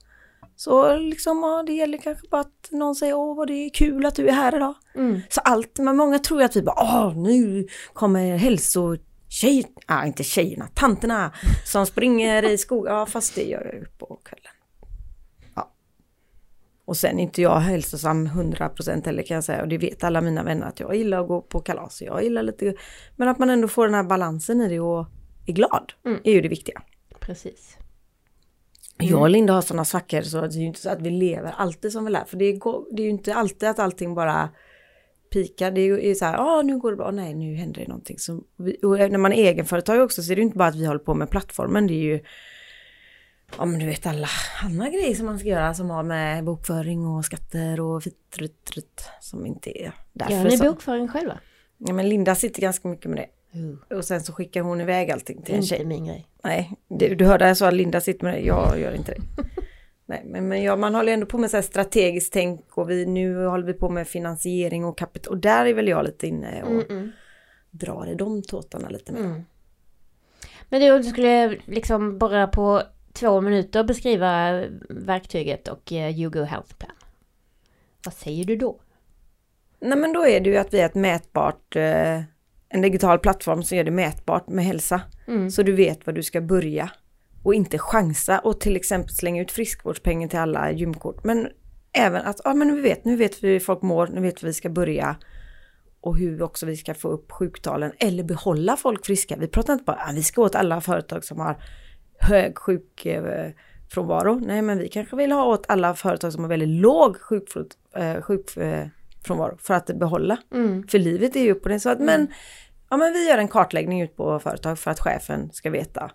Så 0.55 0.97
liksom, 0.97 1.37
ja, 1.43 1.63
det 1.67 1.73
gäller 1.73 1.97
kanske 1.97 2.27
bara 2.27 2.41
att 2.41 2.67
någon 2.71 2.95
säger, 2.95 3.13
åh 3.13 3.37
vad 3.37 3.47
det 3.47 3.53
är 3.53 3.69
kul 3.69 4.05
att 4.05 4.15
du 4.15 4.27
är 4.27 4.33
här 4.33 4.55
idag. 4.55 4.73
Mm. 4.95 5.21
Så 5.29 5.41
allt, 5.41 5.79
men 5.79 5.97
många 5.97 6.19
tror 6.19 6.39
ju 6.39 6.45
att 6.45 6.55
vi 6.55 6.61
bara, 6.61 6.81
åh 6.83 7.17
nu 7.17 7.67
kommer 7.93 8.37
hälsotjej, 8.37 9.65
ja 9.87 10.05
inte 10.05 10.23
tjejerna, 10.23 10.67
tanterna 10.73 11.31
som 11.65 11.85
springer 11.85 12.43
i 12.43 12.57
skogen. 12.57 12.93
Ja 12.93 13.05
fast 13.05 13.35
det 13.35 13.43
gör 13.43 13.65
jag 13.65 13.73
ju 13.73 13.85
på 13.85 14.19
kvällen. 14.23 14.51
Ja. 15.55 15.71
Och 16.85 16.97
sen 16.97 17.19
är 17.19 17.23
inte 17.23 17.41
jag 17.41 17.59
hälsosam 17.59 18.27
100% 18.27 19.05
heller 19.05 19.23
kan 19.23 19.35
jag 19.35 19.43
säga 19.43 19.61
och 19.61 19.67
det 19.67 19.77
vet 19.77 20.03
alla 20.03 20.21
mina 20.21 20.43
vänner 20.43 20.67
att 20.67 20.79
jag 20.79 20.95
gillar 20.95 21.21
att 21.21 21.27
gå 21.27 21.41
på 21.41 21.59
kalas. 21.59 22.01
Jag 22.01 22.23
gillar 22.23 22.43
lite, 22.43 22.75
men 23.15 23.27
att 23.27 23.39
man 23.39 23.49
ändå 23.49 23.67
får 23.67 23.85
den 23.85 23.93
här 23.95 24.03
balansen 24.03 24.61
i 24.61 24.69
det 24.69 24.79
och 24.79 25.05
är 25.45 25.53
glad 25.53 25.93
Mm. 26.05 26.19
är 26.23 26.31
ju 26.31 26.41
det 26.41 26.49
viktiga. 26.49 26.81
Precis. 27.19 27.77
Jag 28.97 29.21
och 29.21 29.29
Linda 29.29 29.53
har 29.53 29.61
sådana 29.61 29.85
svackor 29.85 30.21
så 30.21 30.41
det 30.41 30.55
är 30.55 30.59
ju 30.59 30.65
inte 30.65 30.79
så 30.79 30.89
att 30.89 31.01
vi 31.01 31.09
lever 31.09 31.53
alltid 31.57 31.91
som 31.91 32.05
vi 32.05 32.11
lär. 32.11 32.25
För 32.25 32.37
det, 32.37 32.53
går, 32.53 32.85
det 32.91 33.01
är 33.01 33.03
ju 33.03 33.11
inte 33.11 33.35
alltid 33.35 33.69
att 33.69 33.79
allting 33.79 34.15
bara 34.15 34.49
pikar. 35.33 35.71
Det 35.71 35.81
är 35.81 35.99
ju 35.99 36.15
så 36.15 36.25
här, 36.25 36.33
ja 36.33 36.61
nu 36.61 36.77
går 36.77 36.91
det 36.91 36.97
bra, 36.97 37.11
nej 37.11 37.33
nu 37.33 37.55
händer 37.55 37.81
det 37.81 37.87
någonting. 37.87 38.19
Så 38.19 38.43
vi, 38.57 38.77
och 38.83 38.97
när 39.11 39.17
man 39.17 39.33
är 39.33 39.43
egenföretagare 39.43 40.03
också 40.03 40.23
så 40.23 40.31
är 40.31 40.35
det 40.35 40.39
ju 40.39 40.45
inte 40.45 40.57
bara 40.57 40.69
att 40.69 40.75
vi 40.75 40.85
håller 40.85 40.99
på 40.99 41.13
med 41.13 41.29
plattformen. 41.29 41.87
Det 41.87 41.93
är 41.93 42.03
ju, 42.03 42.19
ja 43.57 43.65
men 43.65 43.79
du 43.79 43.85
vet 43.85 44.05
alla 44.05 44.29
andra 44.63 44.89
grejer 44.89 45.15
som 45.15 45.25
man 45.25 45.39
ska 45.39 45.47
göra 45.47 45.73
som 45.73 45.89
har 45.89 46.03
med 46.03 46.43
bokföring 46.43 47.07
och 47.07 47.25
skatter 47.25 47.79
och 47.79 48.03
fittruttrut 48.03 49.03
som 49.21 49.45
inte 49.45 49.83
är 49.83 49.93
därför. 50.13 50.33
Gör 50.33 50.43
ni 50.43 50.57
bokföring 50.57 51.07
själva? 51.07 51.39
ja, 51.77 51.93
men 51.93 52.09
Linda 52.09 52.35
sitter 52.35 52.61
ganska 52.61 52.87
mycket 52.87 53.05
med 53.05 53.17
det. 53.17 53.27
Uh, 53.55 53.97
Och 53.97 54.05
sen 54.05 54.21
så 54.21 54.33
skickar 54.33 54.61
hon 54.61 54.81
iväg 54.81 55.11
allting 55.11 55.41
till 55.41 55.53
en 55.53 55.61
inte 55.61 55.75
tjej. 55.75 55.85
min 55.85 56.05
grej. 56.05 56.27
Nej, 56.43 56.71
det, 56.87 57.15
du 57.15 57.25
hörde 57.25 57.47
jag 57.47 57.57
sa 57.57 57.67
att 57.67 57.73
Linda 57.73 58.01
sitter 58.01 58.25
med 58.25 58.33
det, 58.33 58.39
jag 58.39 58.79
gör 58.79 58.91
inte 58.95 59.11
det. 59.11 59.21
Nej, 60.05 60.21
men, 60.25 60.47
men 60.47 60.63
ja, 60.63 60.75
man 60.75 60.95
håller 60.95 61.13
ändå 61.13 61.25
på 61.25 61.37
med 61.37 61.49
så 61.51 61.57
här 61.57 61.61
strategiskt 61.61 62.33
tänk 62.33 62.77
och 62.77 62.89
vi, 62.89 63.05
nu 63.05 63.45
håller 63.45 63.65
vi 63.65 63.73
på 63.73 63.89
med 63.89 64.07
finansiering 64.07 64.85
och 64.85 64.97
kapital. 64.97 65.33
Och 65.33 65.37
där 65.39 65.65
är 65.65 65.73
väl 65.73 65.87
jag 65.87 66.05
lite 66.05 66.27
inne 66.27 66.63
och 66.63 66.71
Mm, 66.71 66.85
mm. 66.89 67.11
drar 67.71 68.07
i 68.11 68.15
de 68.15 68.41
tåtarna 68.41 68.89
lite 68.89 69.11
mer. 69.11 69.19
Mm. 69.19 69.41
Men 70.69 70.81
du, 70.81 70.97
du 70.97 71.03
skulle 71.03 71.57
liksom 71.65 72.17
bara 72.17 72.47
på 72.47 72.81
två 73.13 73.41
minuter 73.41 73.83
beskriva 73.83 74.63
verktyget 74.89 75.67
och 75.67 75.91
uh, 75.91 76.19
YouGo 76.19 76.43
Health 76.43 76.75
Plan. 76.75 76.95
Vad 78.05 78.13
säger 78.13 78.45
du 78.45 78.55
då? 78.55 78.79
Nej, 79.79 79.97
men 79.97 80.13
då 80.13 80.27
är 80.27 80.39
det 80.39 80.49
ju 80.49 80.57
att 80.57 80.73
vi 80.73 80.79
är 80.79 80.85
ett 80.85 80.95
mätbart, 80.95 81.75
eh, 81.75 82.21
en 82.73 82.81
digital 82.81 83.19
plattform 83.19 83.63
som 83.63 83.77
gör 83.77 83.83
det 83.83 83.91
mätbart 83.91 84.47
med 84.47 84.65
hälsa. 84.65 85.01
Mm. 85.27 85.51
Så 85.51 85.63
du 85.63 85.71
vet 85.71 86.05
var 86.05 86.13
du 86.13 86.23
ska 86.23 86.41
börja 86.41 86.89
och 87.43 87.53
inte 87.53 87.77
chansa 87.77 88.39
och 88.39 88.59
till 88.59 88.75
exempel 88.75 89.15
slänga 89.15 89.41
ut 89.41 89.51
friskvårdspengen 89.51 90.29
till 90.29 90.39
alla 90.39 90.71
gymkort. 90.71 91.23
Men 91.23 91.47
även 91.91 92.21
att, 92.21 92.41
ja 92.43 92.53
men 92.53 92.67
nu 92.67 92.81
vet, 92.81 93.05
nu 93.05 93.15
vet 93.15 93.43
vi 93.43 93.47
hur 93.47 93.59
folk 93.59 93.81
mår, 93.81 94.07
nu 94.07 94.21
vet 94.21 94.43
vi 94.43 94.45
hur 94.45 94.47
vi 94.47 94.53
ska 94.53 94.69
börja 94.69 95.15
och 96.01 96.17
hur 96.17 96.41
också 96.41 96.65
vi 96.65 96.77
ska 96.77 96.93
få 96.93 97.07
upp 97.07 97.31
sjuktalen 97.31 97.91
eller 97.99 98.23
behålla 98.23 98.77
folk 98.77 99.05
friska. 99.05 99.35
Vi 99.35 99.47
pratar 99.47 99.73
inte 99.73 99.85
bara, 99.85 99.95
att 99.95 100.15
vi 100.15 100.23
ska 100.23 100.41
åt 100.41 100.55
alla 100.55 100.81
företag 100.81 101.23
som 101.23 101.39
har 101.39 101.63
hög 102.19 102.57
sjukfrånvaro. 102.57 104.39
Nej, 104.45 104.61
men 104.61 104.77
vi 104.77 104.87
kanske 104.87 105.15
vill 105.15 105.31
ha 105.31 105.45
åt 105.45 105.65
alla 105.67 105.95
företag 105.95 106.33
som 106.33 106.43
har 106.43 106.49
väldigt 106.49 106.81
låg 106.81 107.17
sjukfrånvaro 107.21 108.91
sjukfrånvaro 109.23 109.57
för 109.57 109.73
att 109.73 109.99
behålla. 109.99 110.37
Mm. 110.53 110.87
För 110.87 110.99
livet 110.99 111.35
är 111.35 111.43
ju 111.43 111.55
på 111.55 111.69
det 111.69 111.79
så 111.79 111.89
att, 111.89 111.99
men, 111.99 112.27
ja, 112.89 112.97
men 112.97 113.13
vi 113.13 113.29
gör 113.29 113.37
en 113.37 113.47
kartläggning 113.47 114.01
ut 114.01 114.15
på 114.15 114.39
företag 114.39 114.79
för 114.79 114.91
att 114.91 114.99
chefen 114.99 115.51
ska 115.51 115.69
veta 115.69 116.11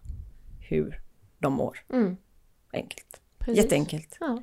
hur 0.60 1.00
de 1.38 1.52
mår. 1.52 1.78
Mm. 1.92 2.16
Enkelt. 2.72 3.20
Precis. 3.38 3.64
Jätteenkelt. 3.64 4.16
Ja. 4.20 4.42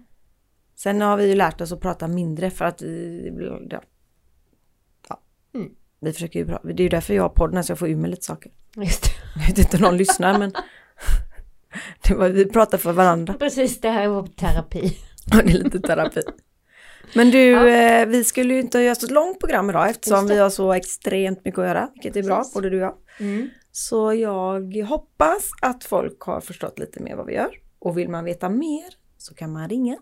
Sen 0.75 1.01
har 1.01 1.17
vi 1.17 1.27
ju 1.27 1.35
lärt 1.35 1.61
oss 1.61 1.71
att 1.71 1.81
prata 1.81 2.07
mindre 2.07 2.49
för 2.51 2.65
att 2.65 2.81
vi... 2.81 3.31
Ja. 3.71 3.81
ja. 5.09 5.21
Mm. 5.53 5.71
Vi 5.99 6.13
försöker 6.13 6.39
ju 6.39 6.45
det 6.45 6.81
är 6.81 6.83
ju 6.83 6.89
därför 6.89 7.13
jag 7.13 7.23
har 7.23 7.29
podden 7.29 7.63
så 7.63 7.71
jag 7.71 7.79
får 7.79 7.89
ur 7.89 7.95
mig 7.95 8.09
lite 8.09 8.25
saker. 8.25 8.51
Just 8.75 9.03
det. 9.03 9.09
Jag 9.35 9.47
vet 9.47 9.57
inte 9.57 9.77
om 9.77 9.83
någon 9.83 9.97
lyssnar 9.97 10.39
men 10.39 10.53
var, 12.17 12.29
vi 12.29 12.45
pratar 12.45 12.77
för 12.77 12.93
varandra. 12.93 13.33
Precis, 13.33 13.81
det 13.81 13.89
här 13.89 14.03
är 14.03 14.07
vår 14.07 14.27
terapi. 14.27 14.97
Ja, 15.25 15.41
det 15.41 15.51
är 15.51 15.63
lite 15.63 15.79
terapi. 15.79 16.21
Men 17.13 17.31
du, 17.31 17.39
Ja. 17.49 17.67
eh, 17.67 18.05
vi 18.07 18.23
skulle 18.23 18.53
ju 18.53 18.59
inte 18.59 18.79
göra 18.79 18.95
så 18.95 19.13
långt 19.13 19.39
program 19.39 19.69
idag 19.69 19.89
eftersom 19.89 20.27
vi 20.27 20.37
har 20.37 20.49
så 20.49 20.73
extremt 20.73 21.45
mycket 21.45 21.59
att 21.59 21.65
göra, 21.67 21.89
vilket 21.93 22.15
är 22.15 22.23
bra, 22.23 22.37
Precis. 22.37 22.53
både 22.53 22.69
du 22.69 22.77
och 22.77 22.83
jag. 22.83 22.95
Mm. 23.19 23.49
Så 23.71 24.13
jag 24.13 24.75
hoppas 24.87 25.49
att 25.61 25.83
folk 25.83 26.19
har 26.21 26.41
förstått 26.41 26.79
lite 26.79 26.99
mer 26.99 27.15
vad 27.15 27.25
vi 27.25 27.33
gör. 27.33 27.49
Och 27.79 27.97
vill 27.97 28.09
man 28.09 28.25
veta 28.25 28.49
mer 28.49 28.85
så 29.17 29.33
kan 29.35 29.53
man 29.53 29.69
ringa 29.69 29.97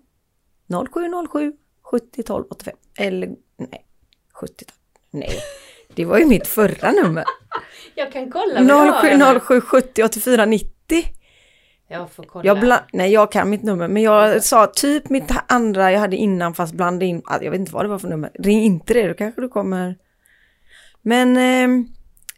0707 0.93 1.53
70 1.81 2.23
12 2.23 2.45
85. 2.49 2.75
Eller 2.97 3.27
nej, 3.57 3.85
70 4.33 4.65
12. 4.65 4.67
Nej, 5.11 5.39
det 5.95 6.05
var 6.05 6.17
ju 6.17 6.25
mitt 6.25 6.47
förra 6.47 6.91
nummer. 6.91 7.23
Jag 7.95 8.11
kan 8.11 8.31
kolla 8.31 8.53
vad 8.53 8.69
jag 8.69 8.93
har. 8.93 9.39
07 9.39 9.61
0770 9.61 10.03
84 10.05 10.45
90. 10.45 11.03
Jag 11.99 12.12
får 12.12 12.23
kolla. 12.23 12.45
Jag 12.45 12.58
bla- 12.58 12.84
nej, 12.93 13.12
jag 13.12 13.32
kan 13.32 13.49
mitt 13.49 13.63
nummer, 13.63 13.88
men 13.88 14.03
jag 14.03 14.43
sa 14.43 14.67
typ 14.67 15.10
mitt 15.10 15.32
andra 15.47 15.91
jag 15.91 15.99
hade 15.99 16.15
innan 16.15 16.53
fast 16.53 16.73
blandade 16.73 17.06
in, 17.06 17.21
ah, 17.25 17.38
jag 17.41 17.51
vet 17.51 17.60
inte 17.60 17.73
vad 17.73 17.86
det 17.86 17.89
var 17.89 17.99
för 17.99 18.08
nummer. 18.08 18.32
Ring 18.39 18.63
inte 18.63 18.93
det, 18.93 19.08
då 19.08 19.13
kanske 19.13 19.41
du 19.41 19.49
kommer. 19.49 19.97
Men, 21.01 21.38
eh, 21.38 21.69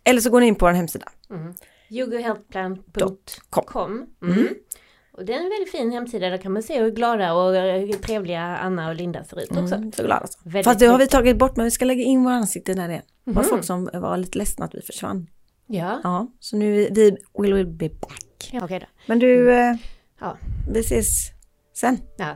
eller 0.03 0.21
så 0.21 0.29
går 0.29 0.39
ni 0.39 0.47
in 0.47 0.55
på 0.55 0.65
vår 0.65 0.71
hemsida. 0.73 1.05
Mm. 1.29 1.53
Yogohealthplan.com 1.89 4.05
mm. 4.23 4.47
Och 5.17 5.25
det 5.25 5.33
är 5.33 5.37
en 5.37 5.49
väldigt 5.49 5.71
fin 5.71 5.91
hemsida, 5.91 6.29
där 6.29 6.37
kan 6.37 6.51
man 6.53 6.63
se 6.63 6.83
hur 6.83 6.91
glada 6.91 7.33
och 7.33 7.53
trevliga 8.01 8.41
Anna 8.41 8.89
och 8.89 8.95
Linda 8.95 9.23
ser 9.23 9.39
ut 9.43 9.51
också. 9.51 9.75
Mm, 9.75 9.91
så 9.91 10.03
glad 10.03 10.21
alltså. 10.21 10.39
Väldigt 10.43 10.65
Fast 10.65 10.79
det 10.79 10.85
har 10.85 10.97
vi 10.97 11.07
tagit 11.07 11.37
bort, 11.37 11.55
men 11.55 11.63
vi 11.63 11.71
ska 11.71 11.85
lägga 11.85 12.03
in 12.03 12.23
våra 12.23 12.33
ansikten 12.33 12.77
där 12.77 12.89
igen. 12.89 13.01
Det 13.25 13.31
var 13.31 13.41
Mhm. 13.41 13.49
folk 13.49 13.63
som 13.63 13.89
var 13.93 14.17
lite 14.17 14.37
ledsna 14.37 14.65
att 14.65 14.75
vi 14.75 14.81
försvann. 14.81 15.27
Ja, 15.67 15.99
Ja, 16.03 16.27
så 16.39 16.57
nu 16.57 16.87
vi, 16.91 17.17
we 17.39 17.53
will 17.53 17.67
be 17.67 17.89
back. 17.89 18.24
Ja 18.51 18.63
okej 18.63 18.79
då. 18.79 18.85
Men 19.05 19.19
du, 19.19 19.53
eh, 19.53 19.75
Ja. 20.21 20.37
vi 20.73 20.79
ses 20.79 21.07
sen. 21.73 21.99
Ja. 22.17 22.35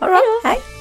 Det 0.00 0.06
bra, 0.06 0.20
hej! 0.44 0.79